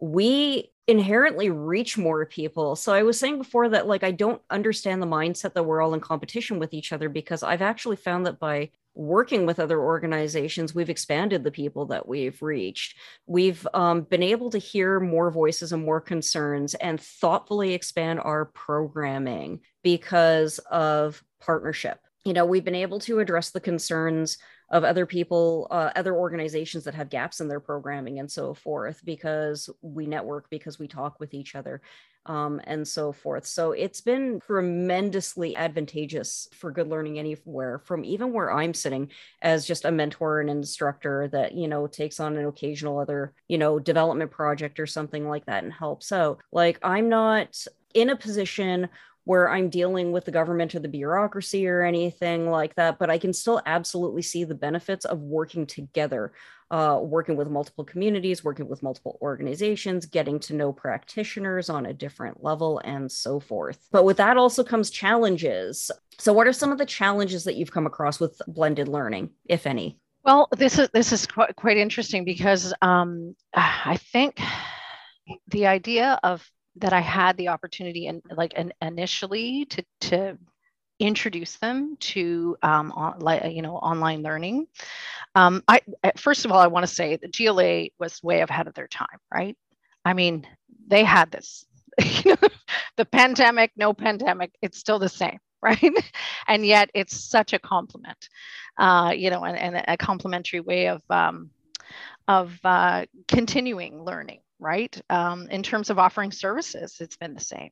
[0.00, 2.74] we inherently reach more people.
[2.74, 5.92] So I was saying before that like I don't understand the mindset that we're all
[5.92, 10.74] in competition with each other because I've actually found that by working with other organizations,
[10.74, 12.96] we've expanded the people that we've reached.
[13.26, 18.46] We've um, been able to hear more voices and more concerns and thoughtfully expand our
[18.46, 22.00] programming because of partnership.
[22.24, 24.38] You know, we've been able to address the concerns
[24.70, 29.00] of other people, uh, other organizations that have gaps in their programming and so forth,
[29.04, 31.80] because we network, because we talk with each other,
[32.26, 33.46] um, and so forth.
[33.46, 39.66] So it's been tremendously advantageous for good learning anywhere, from even where I'm sitting as
[39.66, 43.78] just a mentor and instructor that, you know, takes on an occasional other, you know,
[43.78, 46.40] development project or something like that and helps out.
[46.52, 48.90] Like I'm not in a position
[49.28, 53.18] where I'm dealing with the government or the bureaucracy or anything like that, but I
[53.18, 56.32] can still absolutely see the benefits of working together,
[56.70, 61.92] uh, working with multiple communities, working with multiple organizations, getting to know practitioners on a
[61.92, 63.86] different level, and so forth.
[63.92, 65.90] But with that also comes challenges.
[66.18, 69.66] So, what are some of the challenges that you've come across with blended learning, if
[69.66, 69.98] any?
[70.24, 74.40] Well, this is this is quite, quite interesting because um, I think
[75.48, 80.38] the idea of that I had the opportunity and like an, initially to to
[81.00, 84.66] introduce them to um, on, like you know online learning.
[85.34, 85.80] Um, I
[86.16, 89.18] first of all I want to say the GLA was way ahead of their time,
[89.32, 89.56] right?
[90.04, 90.46] I mean
[90.86, 91.64] they had this.
[92.24, 92.48] You know,
[92.96, 95.92] the pandemic, no pandemic, it's still the same right
[96.46, 98.28] and yet it's such a compliment
[98.78, 101.50] uh, you know and, and, a complementary way of um,
[102.28, 105.00] of uh, continuing learning right?
[105.10, 107.70] Um, in terms of offering services, it's been the same.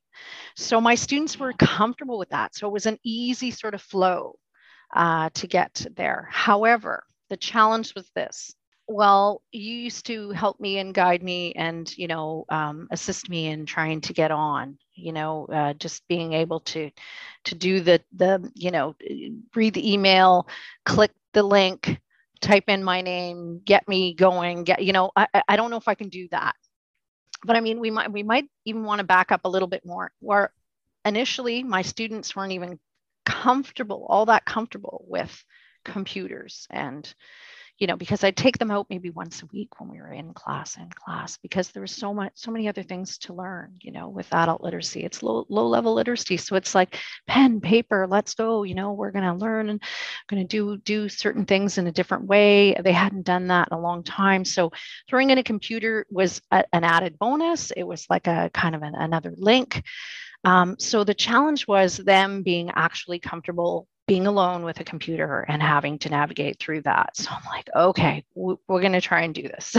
[0.55, 2.55] So my students were comfortable with that.
[2.55, 4.37] So it was an easy sort of flow
[4.95, 6.27] uh, to get there.
[6.31, 8.53] However, the challenge was this.
[8.89, 13.47] Well, you used to help me and guide me and, you know, um, assist me
[13.47, 16.89] in trying to get on, you know, uh, just being able to,
[17.43, 18.95] to do the, the, you know,
[19.53, 20.47] read the email,
[20.85, 21.99] click the link,
[22.39, 25.89] type in my name, get me going, get, you know, I, I don't know if
[25.89, 26.55] I can do that
[27.47, 29.85] but I mean, we might we might even want to back up a little bit
[29.85, 30.11] more.
[30.19, 30.51] Where
[31.05, 32.79] initially my students weren't even
[33.25, 35.43] comfortable, all that comfortable with
[35.85, 37.11] computers and
[37.77, 40.33] you know, because I'd take them out maybe once a week when we were in
[40.33, 43.91] class in class because there was so much, so many other things to learn, you
[43.91, 45.03] know, with adult literacy.
[45.03, 46.37] It's low, low level literacy.
[46.37, 49.81] So it's like pen, paper, let's go, you know, we're gonna learn and
[50.27, 52.75] gonna do do certain things in a different way.
[52.83, 54.43] They hadn't done that in a long time.
[54.43, 54.71] So
[55.07, 57.71] throwing in a computer was a, an added bonus.
[57.71, 59.83] It was like a kind of an, another link.
[60.43, 65.61] Um, so the challenge was them being actually comfortable being alone with a computer and
[65.61, 67.15] having to navigate through that.
[67.17, 69.75] So I'm like, okay, we're going to try and do this.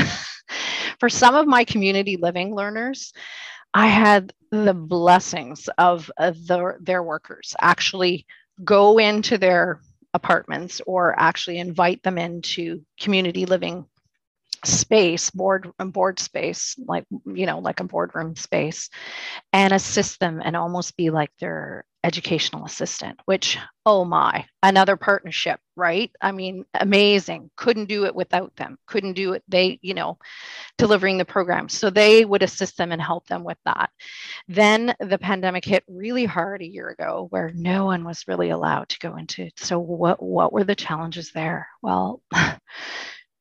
[1.00, 3.12] For some of my community living learners,
[3.72, 8.26] I had the blessings of uh, the, their workers actually
[8.64, 9.80] go into their
[10.14, 13.86] apartments or actually invite them into community living
[14.64, 18.90] space board board space like you know like a boardroom space
[19.52, 25.60] and assist them and almost be like their educational assistant which oh my another partnership
[25.78, 26.10] right?
[26.20, 27.50] I mean amazing.
[27.56, 28.76] Couldn't do it without them.
[28.86, 30.18] Couldn't do it they you know
[30.76, 31.68] delivering the program.
[31.68, 33.90] So they would assist them and help them with that.
[34.48, 38.88] Then the pandemic hit really hard a year ago where no one was really allowed
[38.90, 41.68] to go into so what what were the challenges there?
[41.80, 42.20] Well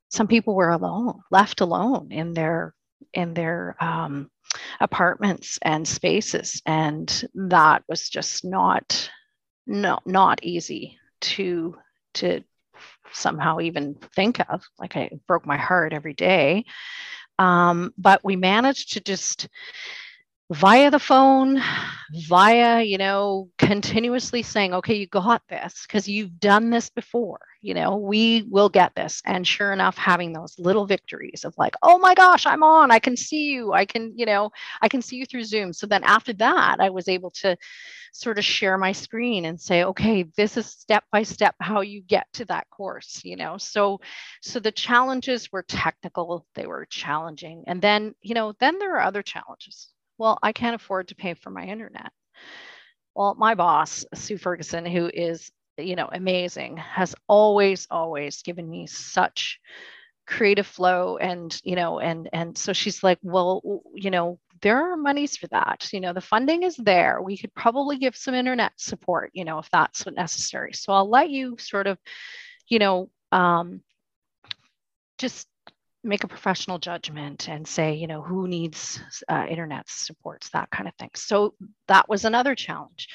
[0.09, 2.73] some people were alone, left alone in their
[3.13, 4.29] in their um,
[4.79, 9.09] apartments and spaces, and that was just not
[9.65, 11.75] not not easy to
[12.15, 12.43] to
[13.11, 14.63] somehow even think of.
[14.79, 16.65] Like I broke my heart every day.
[17.39, 19.47] Um, but we managed to just
[20.49, 21.61] via the phone,
[22.29, 27.73] via, you know, continuously saying, okay, you got this because you've done this before, you
[27.73, 29.21] know, we will get this.
[29.25, 32.99] And sure enough, having those little victories of like, oh my gosh, I'm on, I
[32.99, 35.73] can see you, I can, you know, I can see you through Zoom.
[35.73, 37.57] So then after that, I was able to
[38.13, 42.01] sort of share my screen and say, okay, this is step by step how you
[42.01, 43.57] get to that course, you know.
[43.57, 43.99] So
[44.41, 47.65] so the challenges were technical, they were challenging.
[47.67, 51.33] And then, you know, then there are other challenges well, I can't afford to pay
[51.33, 52.11] for my internet.
[53.15, 58.87] Well, my boss, Sue Ferguson, who is, you know, amazing, has always, always given me
[58.87, 59.59] such
[60.27, 63.61] creative flow and you know and and so she's like well
[63.95, 65.87] you know there are monies for that.
[65.93, 67.21] You know the funding is there.
[67.21, 70.73] We could probably give some internet support you know if that's necessary.
[70.73, 71.97] So i'll let you sort of
[72.67, 73.81] you know um,
[75.17, 75.47] just
[76.03, 80.87] make a professional judgment and say, you know, who needs uh, internet supports, that kind
[80.87, 81.09] of thing.
[81.15, 81.53] So
[81.87, 83.07] that was another challenge.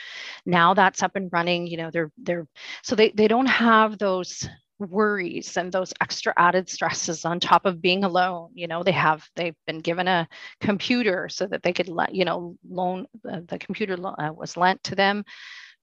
[0.45, 1.67] Now that's up and running.
[1.67, 2.47] You know, they're they're
[2.83, 7.81] so they they don't have those worries and those extra added stresses on top of
[7.81, 10.29] being alone you know they have they've been given a
[10.61, 14.83] computer so that they could let you know loan uh, the computer uh, was lent
[14.83, 15.25] to them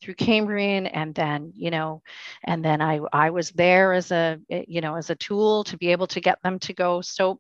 [0.02, 2.02] through Cambrian and then you know
[2.46, 5.78] and then I I was there as a eh, you know as a tool to
[5.78, 7.40] be able to get them to go so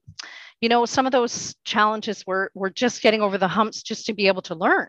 [0.62, 4.14] you know some of those challenges were were just getting over the humps just to
[4.14, 4.88] be able to learn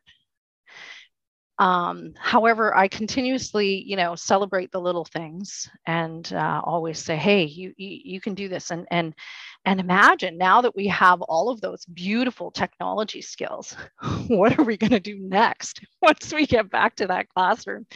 [1.61, 7.45] um, however, I continuously, you know, celebrate the little things and uh, always say, "Hey,
[7.45, 9.15] you, you you can do this." And and
[9.67, 13.77] and imagine now that we have all of those beautiful technology skills,
[14.29, 17.87] what are we going to do next once we get back to that classroom?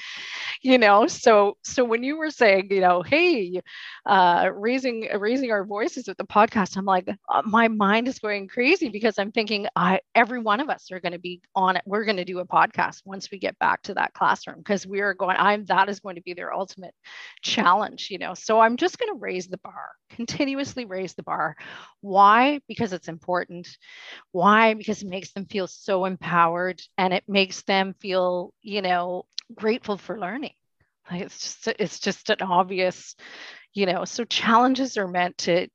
[0.62, 3.62] You know, so so when you were saying, you know, hey,
[4.05, 8.47] uh, raising raising our voices with the podcast, I'm like, uh, my mind is going
[8.49, 11.83] crazy because I'm thinking, I every one of us are going to be on it.
[11.87, 15.01] We're going to do a podcast once we get back to that classroom because we
[15.01, 15.37] are going.
[15.39, 16.95] I'm that is going to be their ultimate
[17.43, 18.09] challenge.
[18.11, 21.53] You know, so I'm just going to raise the bar, continuously raise the bar
[22.00, 22.61] why?
[22.68, 23.68] Because it's important.
[24.32, 24.74] Why?
[24.74, 29.96] Because it makes them feel so empowered and it makes them feel, you know, grateful
[29.96, 30.55] for learning.
[31.11, 33.14] Like it's just it's just an obvious,
[33.72, 35.68] you know, so challenges are meant to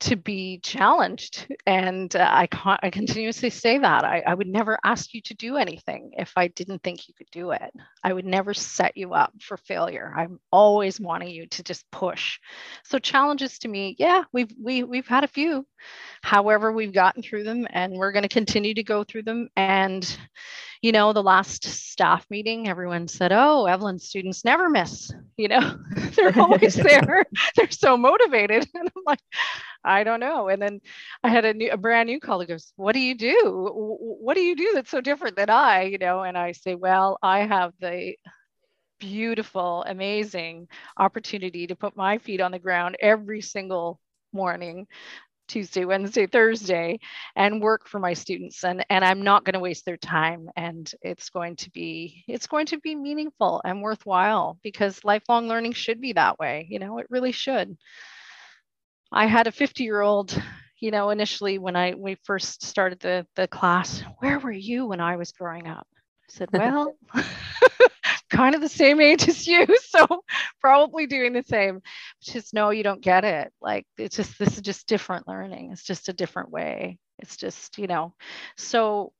[0.00, 1.46] to be challenged.
[1.66, 4.04] And uh, I, con- I continuously say that.
[4.04, 7.30] I, I would never ask you to do anything if I didn't think you could
[7.30, 7.72] do it.
[8.04, 10.12] I would never set you up for failure.
[10.16, 12.38] I'm always wanting you to just push.
[12.84, 15.66] So challenges to me, yeah, we've we, we've had a few.
[16.22, 19.48] However, we've gotten through them and we're going to continue to go through them.
[19.56, 20.18] And
[20.82, 25.78] you know, the last staff meeting, everyone said, Oh, Evelyn students never miss, you know,
[26.16, 27.24] they're always there.
[27.56, 28.66] they're so motivated.
[28.78, 29.18] And I'm like,
[29.84, 30.48] I don't know.
[30.48, 30.80] And then
[31.22, 33.70] I had a new, a brand new colleague goes, what do you do?
[33.72, 36.22] What do you do that's so different than I, you know?
[36.22, 38.14] And I say, well, I have the
[39.00, 44.00] beautiful, amazing opportunity to put my feet on the ground every single
[44.32, 44.86] morning
[45.48, 47.00] Tuesday, Wednesday, Thursday,
[47.34, 48.64] and work for my students.
[48.64, 50.50] And, and I'm not going to waste their time.
[50.56, 55.72] And it's going to be it's going to be meaningful and worthwhile because lifelong learning
[55.72, 56.66] should be that way.
[56.70, 57.76] You know, it really should.
[59.12, 60.40] I had a 50 year old,
[60.80, 65.00] you know, initially when I we first started the the class, where were you when
[65.00, 65.86] I was growing up?
[65.94, 66.96] I said, well,
[68.30, 70.06] kind of the same age as you, so
[70.60, 71.80] probably doing the same.
[72.22, 73.52] Just no, you don't get it.
[73.60, 75.72] Like it's just this is just different learning.
[75.72, 76.98] It's just a different way.
[77.18, 78.14] It's just, you know,
[78.56, 79.12] so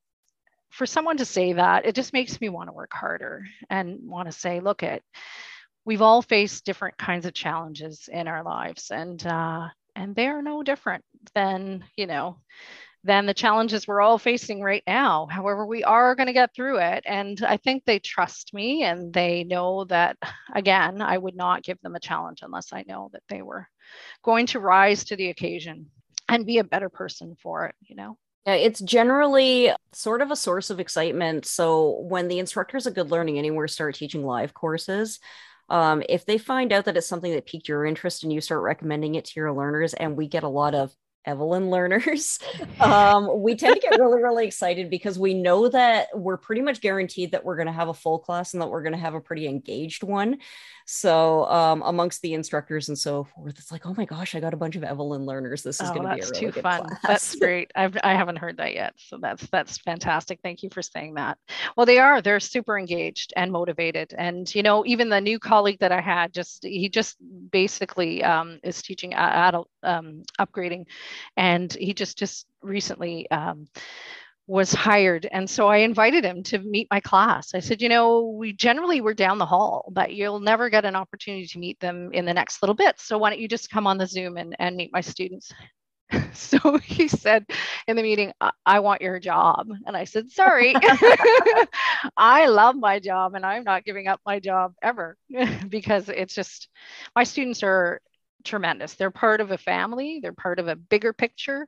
[0.69, 4.27] for someone to say that, it just makes me want to work harder and want
[4.27, 5.01] to say, look at
[5.85, 9.67] we've all faced different kinds of challenges in our lives and uh,
[9.99, 11.03] and they are no different
[11.35, 12.37] than you know
[13.03, 16.77] than the challenges we're all facing right now however we are going to get through
[16.77, 20.17] it and i think they trust me and they know that
[20.55, 23.67] again i would not give them a challenge unless i know that they were
[24.23, 25.87] going to rise to the occasion
[26.29, 30.35] and be a better person for it you know yeah, it's generally sort of a
[30.35, 31.45] source of excitement.
[31.45, 35.19] So when the instructors at Good Learning Anywhere start teaching live courses,
[35.69, 38.61] um, if they find out that it's something that piqued your interest and you start
[38.61, 40.93] recommending it to your learners and we get a lot of
[41.25, 42.39] Evelyn learners,
[42.79, 46.81] um, we tend to get really, really excited because we know that we're pretty much
[46.81, 49.15] guaranteed that we're going to have a full class and that we're going to have
[49.15, 50.37] a pretty engaged one.
[50.91, 54.55] So, um, amongst the instructors and so forth, it's like, oh my gosh, I got
[54.55, 55.61] a bunch of Evelyn learners.
[55.61, 56.87] This is oh, going to be a really too good fun.
[56.87, 56.99] Class.
[57.05, 57.71] That's great.
[57.75, 60.39] I've I haven't heard that yet, so that's that's fantastic.
[60.41, 61.37] Thank you for saying that.
[61.77, 62.23] Well, they are.
[62.23, 66.33] They're super engaged and motivated, and you know, even the new colleague that I had,
[66.33, 67.17] just he just
[67.51, 70.85] basically um, is teaching adult um, upgrading
[71.37, 73.67] and he just just recently um,
[74.49, 78.35] was hired and so i invited him to meet my class i said you know
[78.39, 82.09] we generally were down the hall but you'll never get an opportunity to meet them
[82.13, 84.55] in the next little bit so why don't you just come on the zoom and,
[84.57, 85.51] and meet my students
[86.33, 87.45] so he said
[87.87, 90.73] in the meeting I-, I want your job and i said sorry
[92.17, 95.15] i love my job and i'm not giving up my job ever
[95.69, 96.69] because it's just
[97.15, 98.01] my students are
[98.43, 98.93] tremendous.
[98.93, 101.67] They're part of a family, they're part of a bigger picture.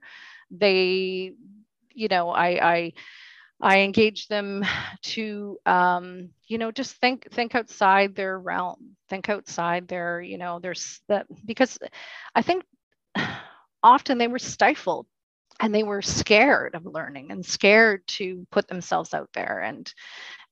[0.49, 1.33] They,
[1.93, 2.93] you know, I, I,
[3.61, 4.65] I engage them
[5.03, 10.59] to, um, you know, just think think outside their realm, think outside their, you know,
[10.59, 11.77] there's that because
[12.35, 12.63] I think
[13.83, 15.07] often they were stifled
[15.59, 19.61] and they were scared of learning and scared to put themselves out there.
[19.61, 19.91] And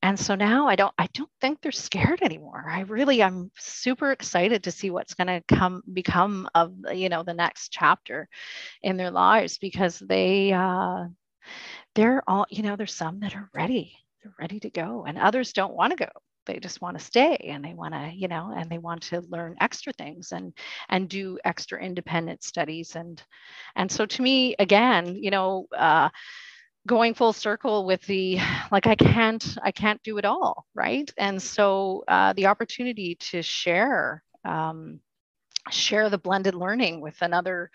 [0.02, 2.64] and so now i don't i don't think they're scared anymore.
[2.68, 7.22] I really i'm super excited to see what's going to come become of you know
[7.24, 8.28] the next chapter
[8.82, 11.06] in their lives because they uh
[11.94, 15.52] they're all you know there's some that are ready they're ready to go and others
[15.52, 16.10] don't want to go.
[16.46, 19.20] They just want to stay and they want to you know and they want to
[19.28, 20.52] learn extra things and
[20.88, 23.22] and do extra independent studies and
[23.76, 26.08] and so to me again you know uh
[26.86, 28.38] going full circle with the
[28.72, 31.12] like i can't i can't do it all right?
[31.18, 35.00] And so uh, the opportunity to share um,
[35.70, 37.70] share the blended learning with another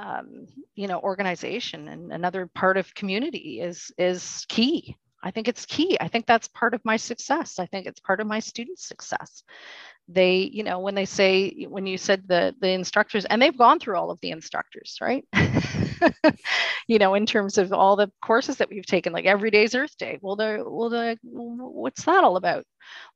[0.00, 4.96] um, you know organization and another part of community is is key.
[5.22, 5.98] I think it's key.
[6.00, 7.58] I think that's part of my success.
[7.58, 9.42] I think it's part of my students success
[10.12, 13.78] they you know when they say when you said the the instructors and they've gone
[13.78, 15.24] through all of the instructors right?
[16.88, 19.96] You know in terms of all the courses that we've taken like every day's earth
[19.98, 20.18] day.
[20.22, 22.64] Well the well the what's that all about?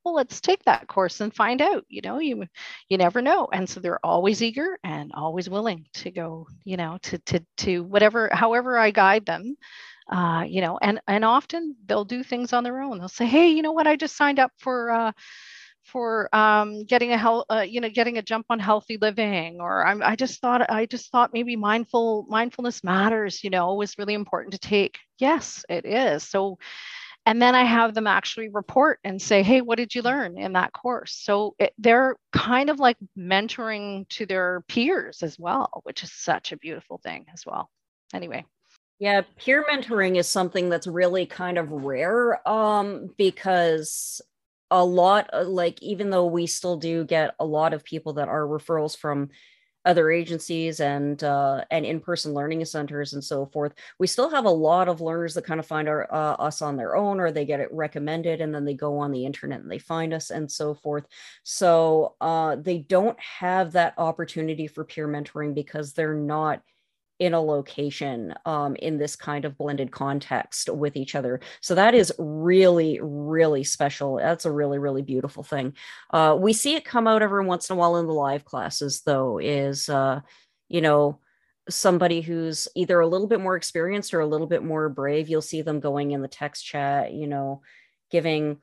[0.03, 2.45] Well let's take that course and find out you know you
[2.89, 3.47] you never know.
[3.51, 7.83] And so they're always eager and always willing to go you know to to to
[7.83, 9.55] whatever however i guide them
[10.11, 12.99] uh, you know and and often they'll do things on their own.
[12.99, 13.87] They'll say hey you know what?
[13.87, 15.11] I just signed up for uh,
[15.85, 19.85] for um, getting a health, uh, you know, getting a jump on healthy living, or
[19.85, 24.15] I'm, I just thought, I just thought maybe mindful mindfulness matters, you know, was really
[24.15, 24.97] important to take.
[25.19, 26.23] Yes, it is.
[26.23, 26.57] So,
[27.27, 30.53] and then I have them actually report and say, hey, what did you learn in
[30.53, 31.13] that course?
[31.21, 36.51] So it, they're kind of like mentoring to their peers as well, which is such
[36.51, 37.69] a beautiful thing as well.
[38.13, 38.45] Anyway.
[38.97, 44.21] Yeah, peer mentoring is something that's really kind of rare um, because
[44.71, 48.27] a lot uh, like even though we still do get a lot of people that
[48.27, 49.29] are referrals from
[49.85, 54.49] other agencies and uh, and in-person learning centers and so forth we still have a
[54.49, 57.45] lot of learners that kind of find our, uh, us on their own or they
[57.45, 60.51] get it recommended and then they go on the internet and they find us and
[60.51, 61.05] so forth.
[61.43, 66.61] So uh, they don't have that opportunity for peer mentoring because they're not
[67.19, 71.39] in a location um, in this kind of blended context with each other.
[71.61, 74.17] So that is really, really special.
[74.17, 75.73] That's a really, really beautiful thing.
[76.11, 79.01] Uh, we see it come out every once in a while in the live classes,
[79.05, 80.19] though, is, uh,
[80.67, 81.19] you know,
[81.69, 85.29] somebody who's either a little bit more experienced or a little bit more brave.
[85.29, 87.61] You'll see them going in the text chat, you know,
[88.11, 88.57] giving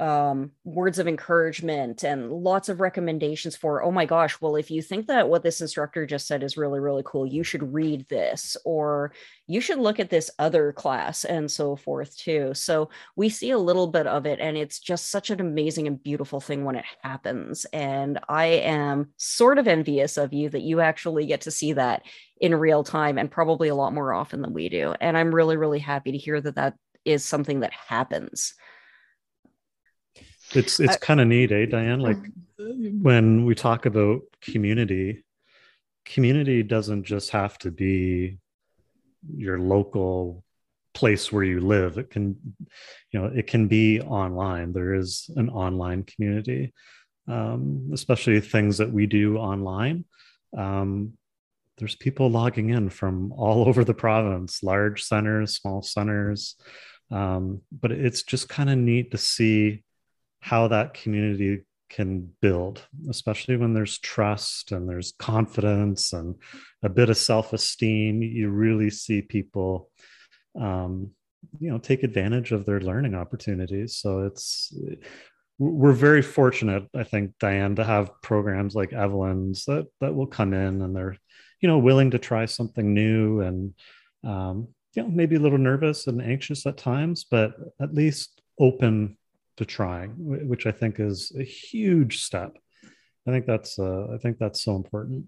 [0.00, 4.80] um, words of encouragement and lots of recommendations for, oh my gosh, well, if you
[4.80, 8.56] think that what this instructor just said is really, really cool, you should read this,
[8.64, 9.12] or
[9.46, 12.54] you should look at this other class, and so forth, too.
[12.54, 16.02] So we see a little bit of it, and it's just such an amazing and
[16.02, 17.66] beautiful thing when it happens.
[17.66, 22.04] And I am sort of envious of you that you actually get to see that
[22.40, 24.94] in real time and probably a lot more often than we do.
[24.98, 26.74] And I'm really, really happy to hear that that
[27.04, 28.54] is something that happens
[30.54, 32.00] it's it's kind of neat eh diane?
[32.00, 32.18] Like
[32.58, 33.02] mm-hmm.
[33.02, 35.24] when we talk about community
[36.04, 38.38] community doesn't just have to be
[39.36, 40.44] your local
[40.94, 41.98] place where you live.
[41.98, 42.36] It can
[43.10, 44.72] you know it can be online.
[44.72, 46.72] There is an online community
[47.30, 50.04] um, especially things that we do online.
[50.56, 51.14] Um,
[51.78, 56.56] there's people logging in from all over the province large centers small centers.
[57.10, 59.82] Um, but it's just kind of neat to see
[60.40, 66.36] how that community can build, especially when there's trust and there's confidence and
[66.82, 68.22] a bit of self esteem.
[68.22, 69.90] You really see people,
[70.58, 71.10] um,
[71.58, 73.96] you know, take advantage of their learning opportunities.
[73.96, 74.72] So it's,
[75.58, 80.54] we're very fortunate, I think, Diane, to have programs like Evelyn's that that will come
[80.54, 81.16] in and they're,
[81.60, 83.74] you know, willing to try something new and,
[84.24, 89.18] um, you know, maybe a little nervous and anxious at times, but at least open
[89.60, 90.14] to trying,
[90.48, 92.56] which I think is a huge step.
[93.28, 95.26] I think that's uh, I think that's so important.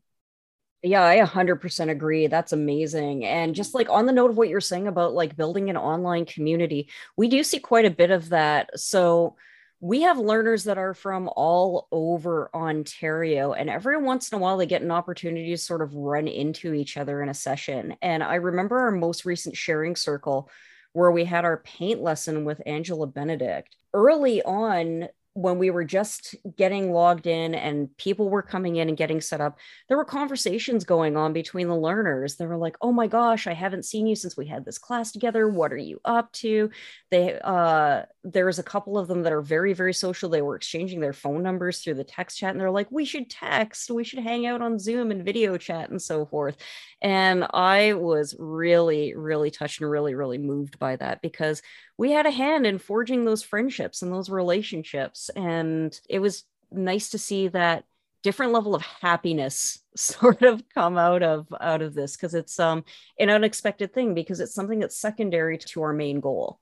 [0.82, 2.26] Yeah, I 100% agree.
[2.26, 3.24] That's amazing.
[3.24, 6.24] And just like on the note of what you're saying about like building an online
[6.24, 8.80] community, we do see quite a bit of that.
[8.80, 9.36] So
[9.78, 14.56] we have learners that are from all over Ontario, and every once in a while
[14.56, 17.96] they get an opportunity to sort of run into each other in a session.
[18.00, 20.48] And I remember our most recent sharing circle
[20.92, 23.76] where we had our paint lesson with Angela Benedict.
[23.94, 28.98] Early on, when we were just getting logged in and people were coming in and
[28.98, 32.36] getting set up, there were conversations going on between the learners.
[32.36, 35.10] They were like, "Oh my gosh, I haven't seen you since we had this class
[35.10, 35.48] together.
[35.48, 36.70] What are you up to?"
[37.10, 40.28] They uh there's a couple of them that are very very social.
[40.28, 43.30] They were exchanging their phone numbers through the text chat and they're like, "We should
[43.30, 43.90] text.
[43.90, 46.56] We should hang out on Zoom and video chat and so forth."
[47.00, 51.62] And I was really really touched and really really moved by that because
[51.98, 55.30] we had a hand in forging those friendships and those relationships.
[55.36, 57.84] And it was nice to see that
[58.22, 62.84] different level of happiness sort of come out of out of this because it's um
[63.18, 66.58] an unexpected thing because it's something that's secondary to our main goal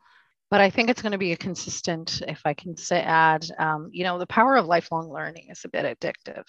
[0.51, 3.89] but I think it's going to be a consistent, if I can say, add, um,
[3.93, 6.45] you know, the power of lifelong learning is a bit addictive.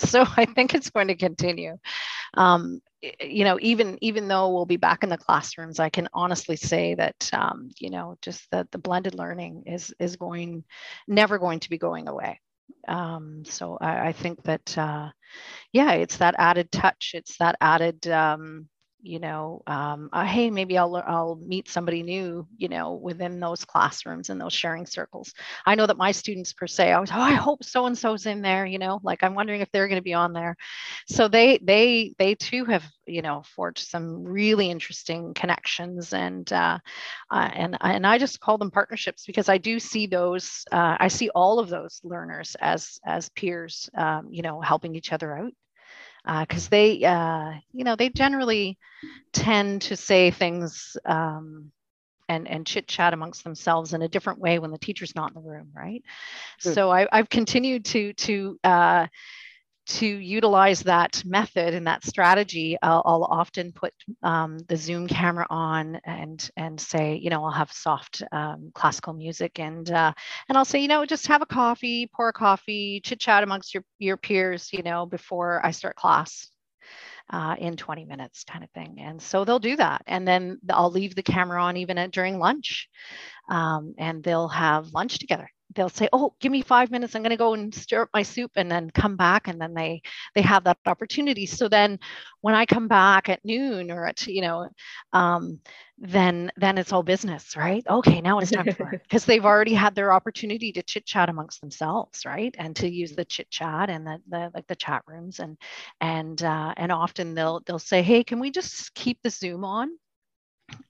[0.08, 1.76] so I think it's going to continue.
[2.34, 2.80] Um,
[3.20, 6.94] you know, even even though we'll be back in the classrooms, I can honestly say
[6.94, 10.64] that, um, you know, just that the blended learning is is going,
[11.08, 12.38] never going to be going away.
[12.86, 15.10] Um, so I, I, think that, uh,
[15.72, 17.12] yeah, it's that added touch.
[17.14, 18.68] It's that added um,
[19.02, 23.64] you know um, uh, hey maybe i'll i'll meet somebody new you know within those
[23.64, 25.32] classrooms and those sharing circles.
[25.66, 28.26] I know that my students per se i was oh i hope so and so's
[28.26, 30.56] in there you know like i'm wondering if they're going to be on there.
[31.06, 36.78] So they they they too have you know forged some really interesting connections and uh,
[37.30, 41.08] uh, and and i just call them partnerships because i do see those uh, i
[41.08, 45.52] see all of those learners as as peers um, you know helping each other out
[46.24, 48.78] because uh, they, uh, you know, they generally
[49.32, 51.70] tend to say things um,
[52.28, 55.42] and and chit chat amongst themselves in a different way when the teacher's not in
[55.42, 56.02] the room, right?
[56.62, 56.74] Mm.
[56.74, 59.06] So I, have continued to to uh,
[59.90, 65.46] to utilize that method and that strategy, I'll, I'll often put um, the Zoom camera
[65.50, 70.12] on and and say, you know, I'll have soft um, classical music and uh,
[70.48, 73.74] and I'll say, you know, just have a coffee, pour a coffee, chit chat amongst
[73.74, 76.48] your your peers, you know, before I start class.
[77.32, 80.90] Uh, in 20 minutes kind of thing and so they'll do that and then i'll
[80.90, 82.88] leave the camera on even at, during lunch
[83.48, 87.30] um, and they'll have lunch together they'll say oh give me five minutes i'm going
[87.30, 90.02] to go and stir up my soup and then come back and then they
[90.34, 91.46] they have that opportunity.
[91.46, 91.98] So then
[92.40, 94.68] when i come back at noon or at you know
[95.12, 95.60] um,
[95.98, 97.84] then then it's all business right?
[97.88, 101.60] Okay now it's time for because they've already had their opportunity to chit chat amongst
[101.60, 102.54] themselves right?
[102.58, 105.56] And to use the chit chat and the, the like the chat rooms and
[106.00, 109.90] and uh, and often they'll they'll say hey can we just keep the zoom on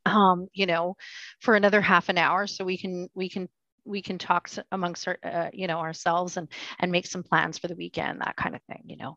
[0.06, 0.96] um, you know,
[1.40, 3.48] for another half an hour so we can we can
[3.84, 7.68] we can talk amongst our, uh, you know ourselves and and make some plans for
[7.68, 9.16] the weekend that kind of thing you know.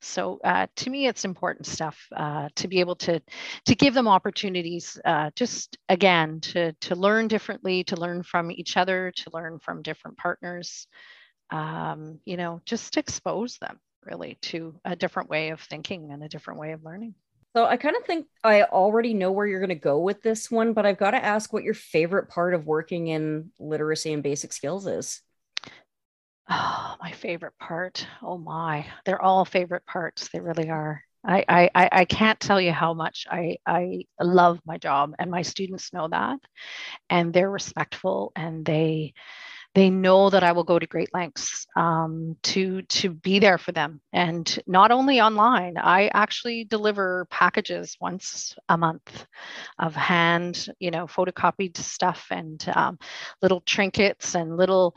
[0.00, 3.20] So uh, to me it's important stuff uh, to be able to
[3.66, 8.76] to give them opportunities uh, just again to to learn differently to learn from each
[8.76, 10.86] other to learn from different partners
[11.50, 16.28] um, you know just expose them really to a different way of thinking and a
[16.28, 17.14] different way of learning
[17.54, 20.50] so I kind of think I already know where you're going to go with this
[20.50, 24.22] one, but I've got to ask what your favorite part of working in literacy and
[24.22, 25.20] basic skills is.
[26.48, 28.06] Oh, my favorite part.
[28.22, 30.28] Oh my, they're all favorite parts.
[30.28, 31.02] They really are.
[31.26, 35.40] I, I, I can't tell you how much I, I love my job and my
[35.40, 36.38] students know that
[37.08, 39.14] and they're respectful and they
[39.74, 43.72] they know that I will go to great lengths um, to to be there for
[43.72, 45.76] them, and not only online.
[45.76, 49.26] I actually deliver packages once a month
[49.78, 52.98] of hand, you know, photocopied stuff and um,
[53.42, 54.96] little trinkets and little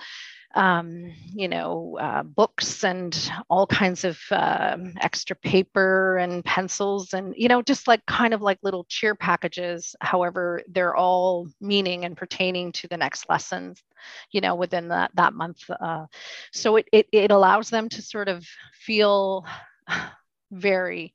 [0.55, 7.33] um, you know, uh, books and all kinds of uh, extra paper and pencils and,
[7.37, 9.95] you know, just like kind of like little cheer packages.
[10.01, 13.83] However, they're all meaning and pertaining to the next lessons,
[14.31, 15.63] you know, within that, that month.
[15.69, 16.05] Uh,
[16.51, 19.45] so it, it, it allows them to sort of feel
[20.51, 21.13] very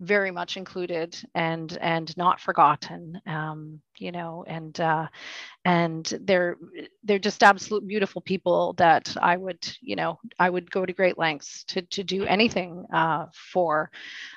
[0.00, 5.06] very much included and and not forgotten um, you know and uh,
[5.64, 6.56] and they're
[7.02, 11.18] they're just absolute beautiful people that i would you know i would go to great
[11.18, 13.90] lengths to to do anything uh, for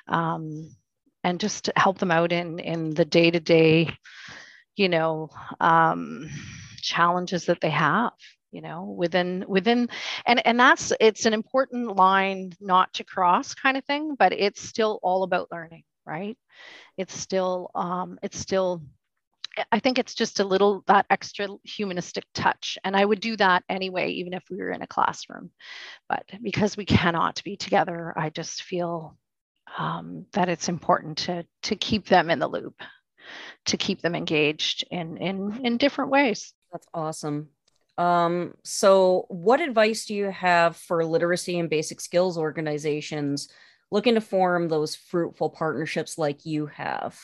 [0.08, 0.74] um,
[1.24, 3.88] and just to help them out in in the day-to-day
[4.76, 5.28] you know
[5.60, 6.28] um,
[6.80, 8.12] challenges that they have
[8.52, 9.88] you know within within
[10.26, 14.62] and and that's it's an important line not to cross kind of thing but it's
[14.62, 16.36] still all about learning right
[16.96, 18.82] it's still um it's still
[19.70, 22.78] I think it's just a little that extra humanistic touch.
[22.84, 25.50] And I would do that anyway, even if we were in a classroom.
[26.08, 29.16] But because we cannot be together, I just feel
[29.78, 32.82] um, that it's important to, to keep them in the loop,
[33.66, 36.52] to keep them engaged in, in, in different ways.
[36.72, 37.48] That's awesome.
[37.98, 43.48] Um, so, what advice do you have for literacy and basic skills organizations
[43.90, 47.18] looking to form those fruitful partnerships like you have?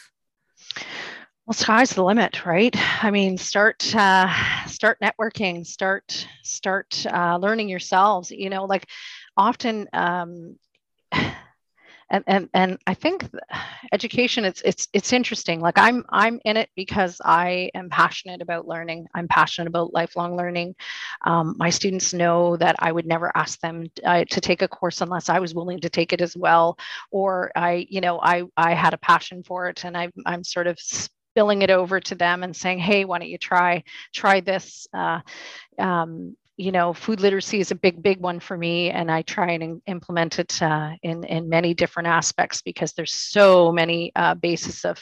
[1.46, 2.76] Well, sky's the limit, right?
[3.02, 4.28] I mean, start uh,
[4.66, 8.30] start networking, start start uh, learning yourselves.
[8.30, 8.86] You know, like
[9.36, 10.56] often um,
[12.10, 13.28] and and and I think
[13.92, 15.60] education it's it's it's interesting.
[15.60, 19.06] Like I'm I'm in it because I am passionate about learning.
[19.14, 20.74] I'm passionate about lifelong learning.
[21.26, 25.00] Um, my students know that I would never ask them uh, to take a course
[25.00, 26.78] unless I was willing to take it as well,
[27.10, 30.66] or I you know I I had a passion for it and I I'm sort
[30.66, 34.86] of spilling it over to them and saying, hey, why don't you try try this?
[34.92, 35.20] Uh,
[35.78, 39.52] um, you know, food literacy is a big, big one for me, and I try
[39.52, 44.84] and implement it uh, in in many different aspects because there's so many uh, bases
[44.84, 45.00] of,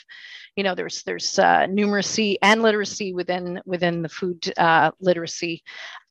[0.55, 5.63] you know, there's there's uh, numeracy and literacy within within the food uh, literacy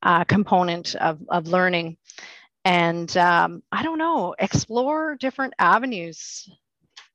[0.01, 1.97] uh, component of of learning,
[2.65, 6.49] and um, I don't know, explore different avenues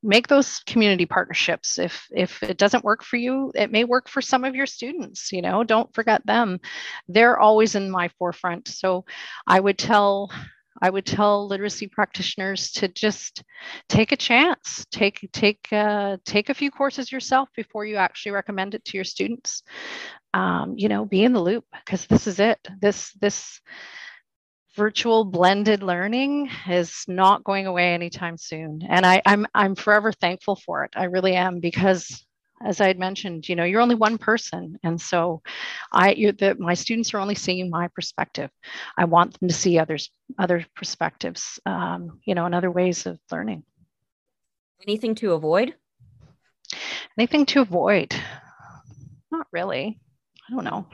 [0.03, 1.79] make those community partnerships.
[1.79, 5.33] If if it doesn't work for you it may work for some of your students
[5.33, 6.61] you know don't forget them.
[7.09, 8.69] They're always in my forefront.
[8.69, 9.05] So
[9.47, 10.31] i would tell
[10.83, 13.43] i would tell literacy practitioners to just
[13.89, 14.87] take a chance.
[14.91, 19.05] Take take uh, take a few courses yourself before you actually recommend it to your
[19.05, 19.63] students.
[20.33, 22.59] Um, you know be in the loop because this is it.
[22.81, 23.61] This this
[24.77, 28.83] virtual blended learning is not going away anytime soon.
[28.89, 30.93] And I, I'm I'm forever thankful for it.
[30.97, 32.25] I really am because
[32.63, 34.79] as I had mentioned, you know, you're only one person.
[34.83, 35.43] And so
[35.93, 38.51] I you're the my students are only seeing my perspective.
[38.97, 43.19] I want them to see others other perspectives, um, you know, and other ways of
[43.33, 43.65] learning.
[44.87, 45.75] Anything to avoid?
[47.19, 48.15] Anything to avoid?
[49.31, 49.99] Not really.
[50.49, 50.87] I don't know.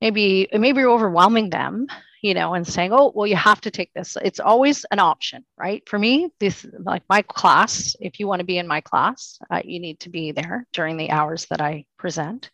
[0.00, 1.88] Maybe maybe you're overwhelming them
[2.22, 4.16] you know, and saying, oh, well, you have to take this.
[4.22, 5.86] It's always an option, right?
[5.88, 9.62] For me, this, like my class, if you want to be in my class, uh,
[9.64, 12.50] you need to be there during the hours that I present.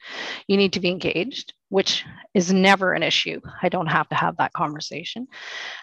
[0.48, 2.04] You need to be engaged, which
[2.34, 3.40] is never an issue.
[3.62, 5.26] I don't have to have that conversation.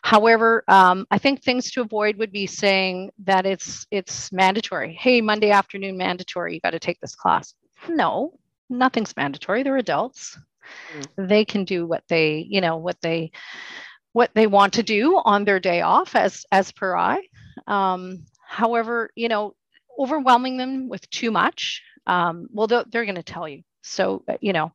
[0.03, 4.93] However, um, I think things to avoid would be saying that it's it's mandatory.
[4.93, 6.53] Hey, Monday afternoon mandatory.
[6.53, 7.53] You got to take this class.
[7.89, 8.37] No,
[8.69, 9.63] nothing's mandatory.
[9.63, 10.37] They're adults
[10.95, 11.27] mm.
[11.27, 13.31] they can do what they you know what they
[14.13, 17.21] what they want to do on their day off as as per i.
[17.67, 19.55] Um, however you know
[19.99, 23.63] overwhelming them with too much um, well they're, they're going to tell you.
[23.83, 24.71] So uh, you know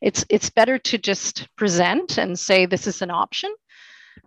[0.00, 3.54] it's it's better to just present and say this is an option.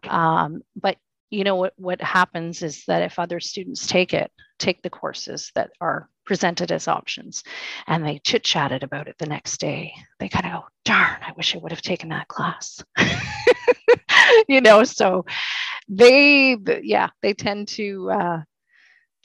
[0.08, 0.98] Um, but
[1.30, 5.52] you know what what happens is that if other students take it take the courses
[5.56, 7.44] that are presented as options
[7.88, 11.32] and they chit chatted about it the next day they kind of go darn i
[11.36, 12.84] wish i would have taken that class
[14.48, 15.26] you know so
[15.90, 18.42] they yeah they tend to uh,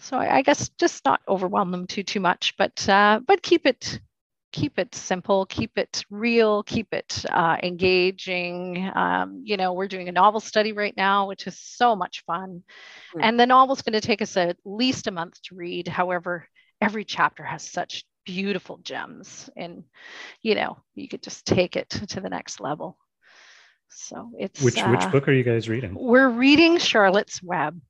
[0.01, 3.66] so I, I, guess just not overwhelm them too too much but uh, but keep
[3.66, 4.01] it
[4.57, 8.90] keep it simple, keep it real, keep it uh, engaging.
[8.94, 12.62] Um, you know, we're doing a novel study right now, which is so much fun.
[13.11, 13.20] Mm-hmm.
[13.22, 15.88] And the novel's going to take us at least a month to read.
[15.88, 16.49] However,
[16.81, 19.85] every chapter has such beautiful gems, and
[20.43, 22.99] you know, you could just take it to the next level.
[23.89, 25.95] So it's which uh, which book are you guys reading?
[25.99, 27.81] We're reading Charlotte's Web,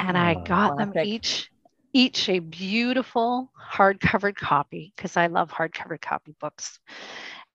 [0.00, 1.50] and I ah, got them each
[1.94, 6.78] each a beautiful hard-covered copy because I love hard-covered copy books.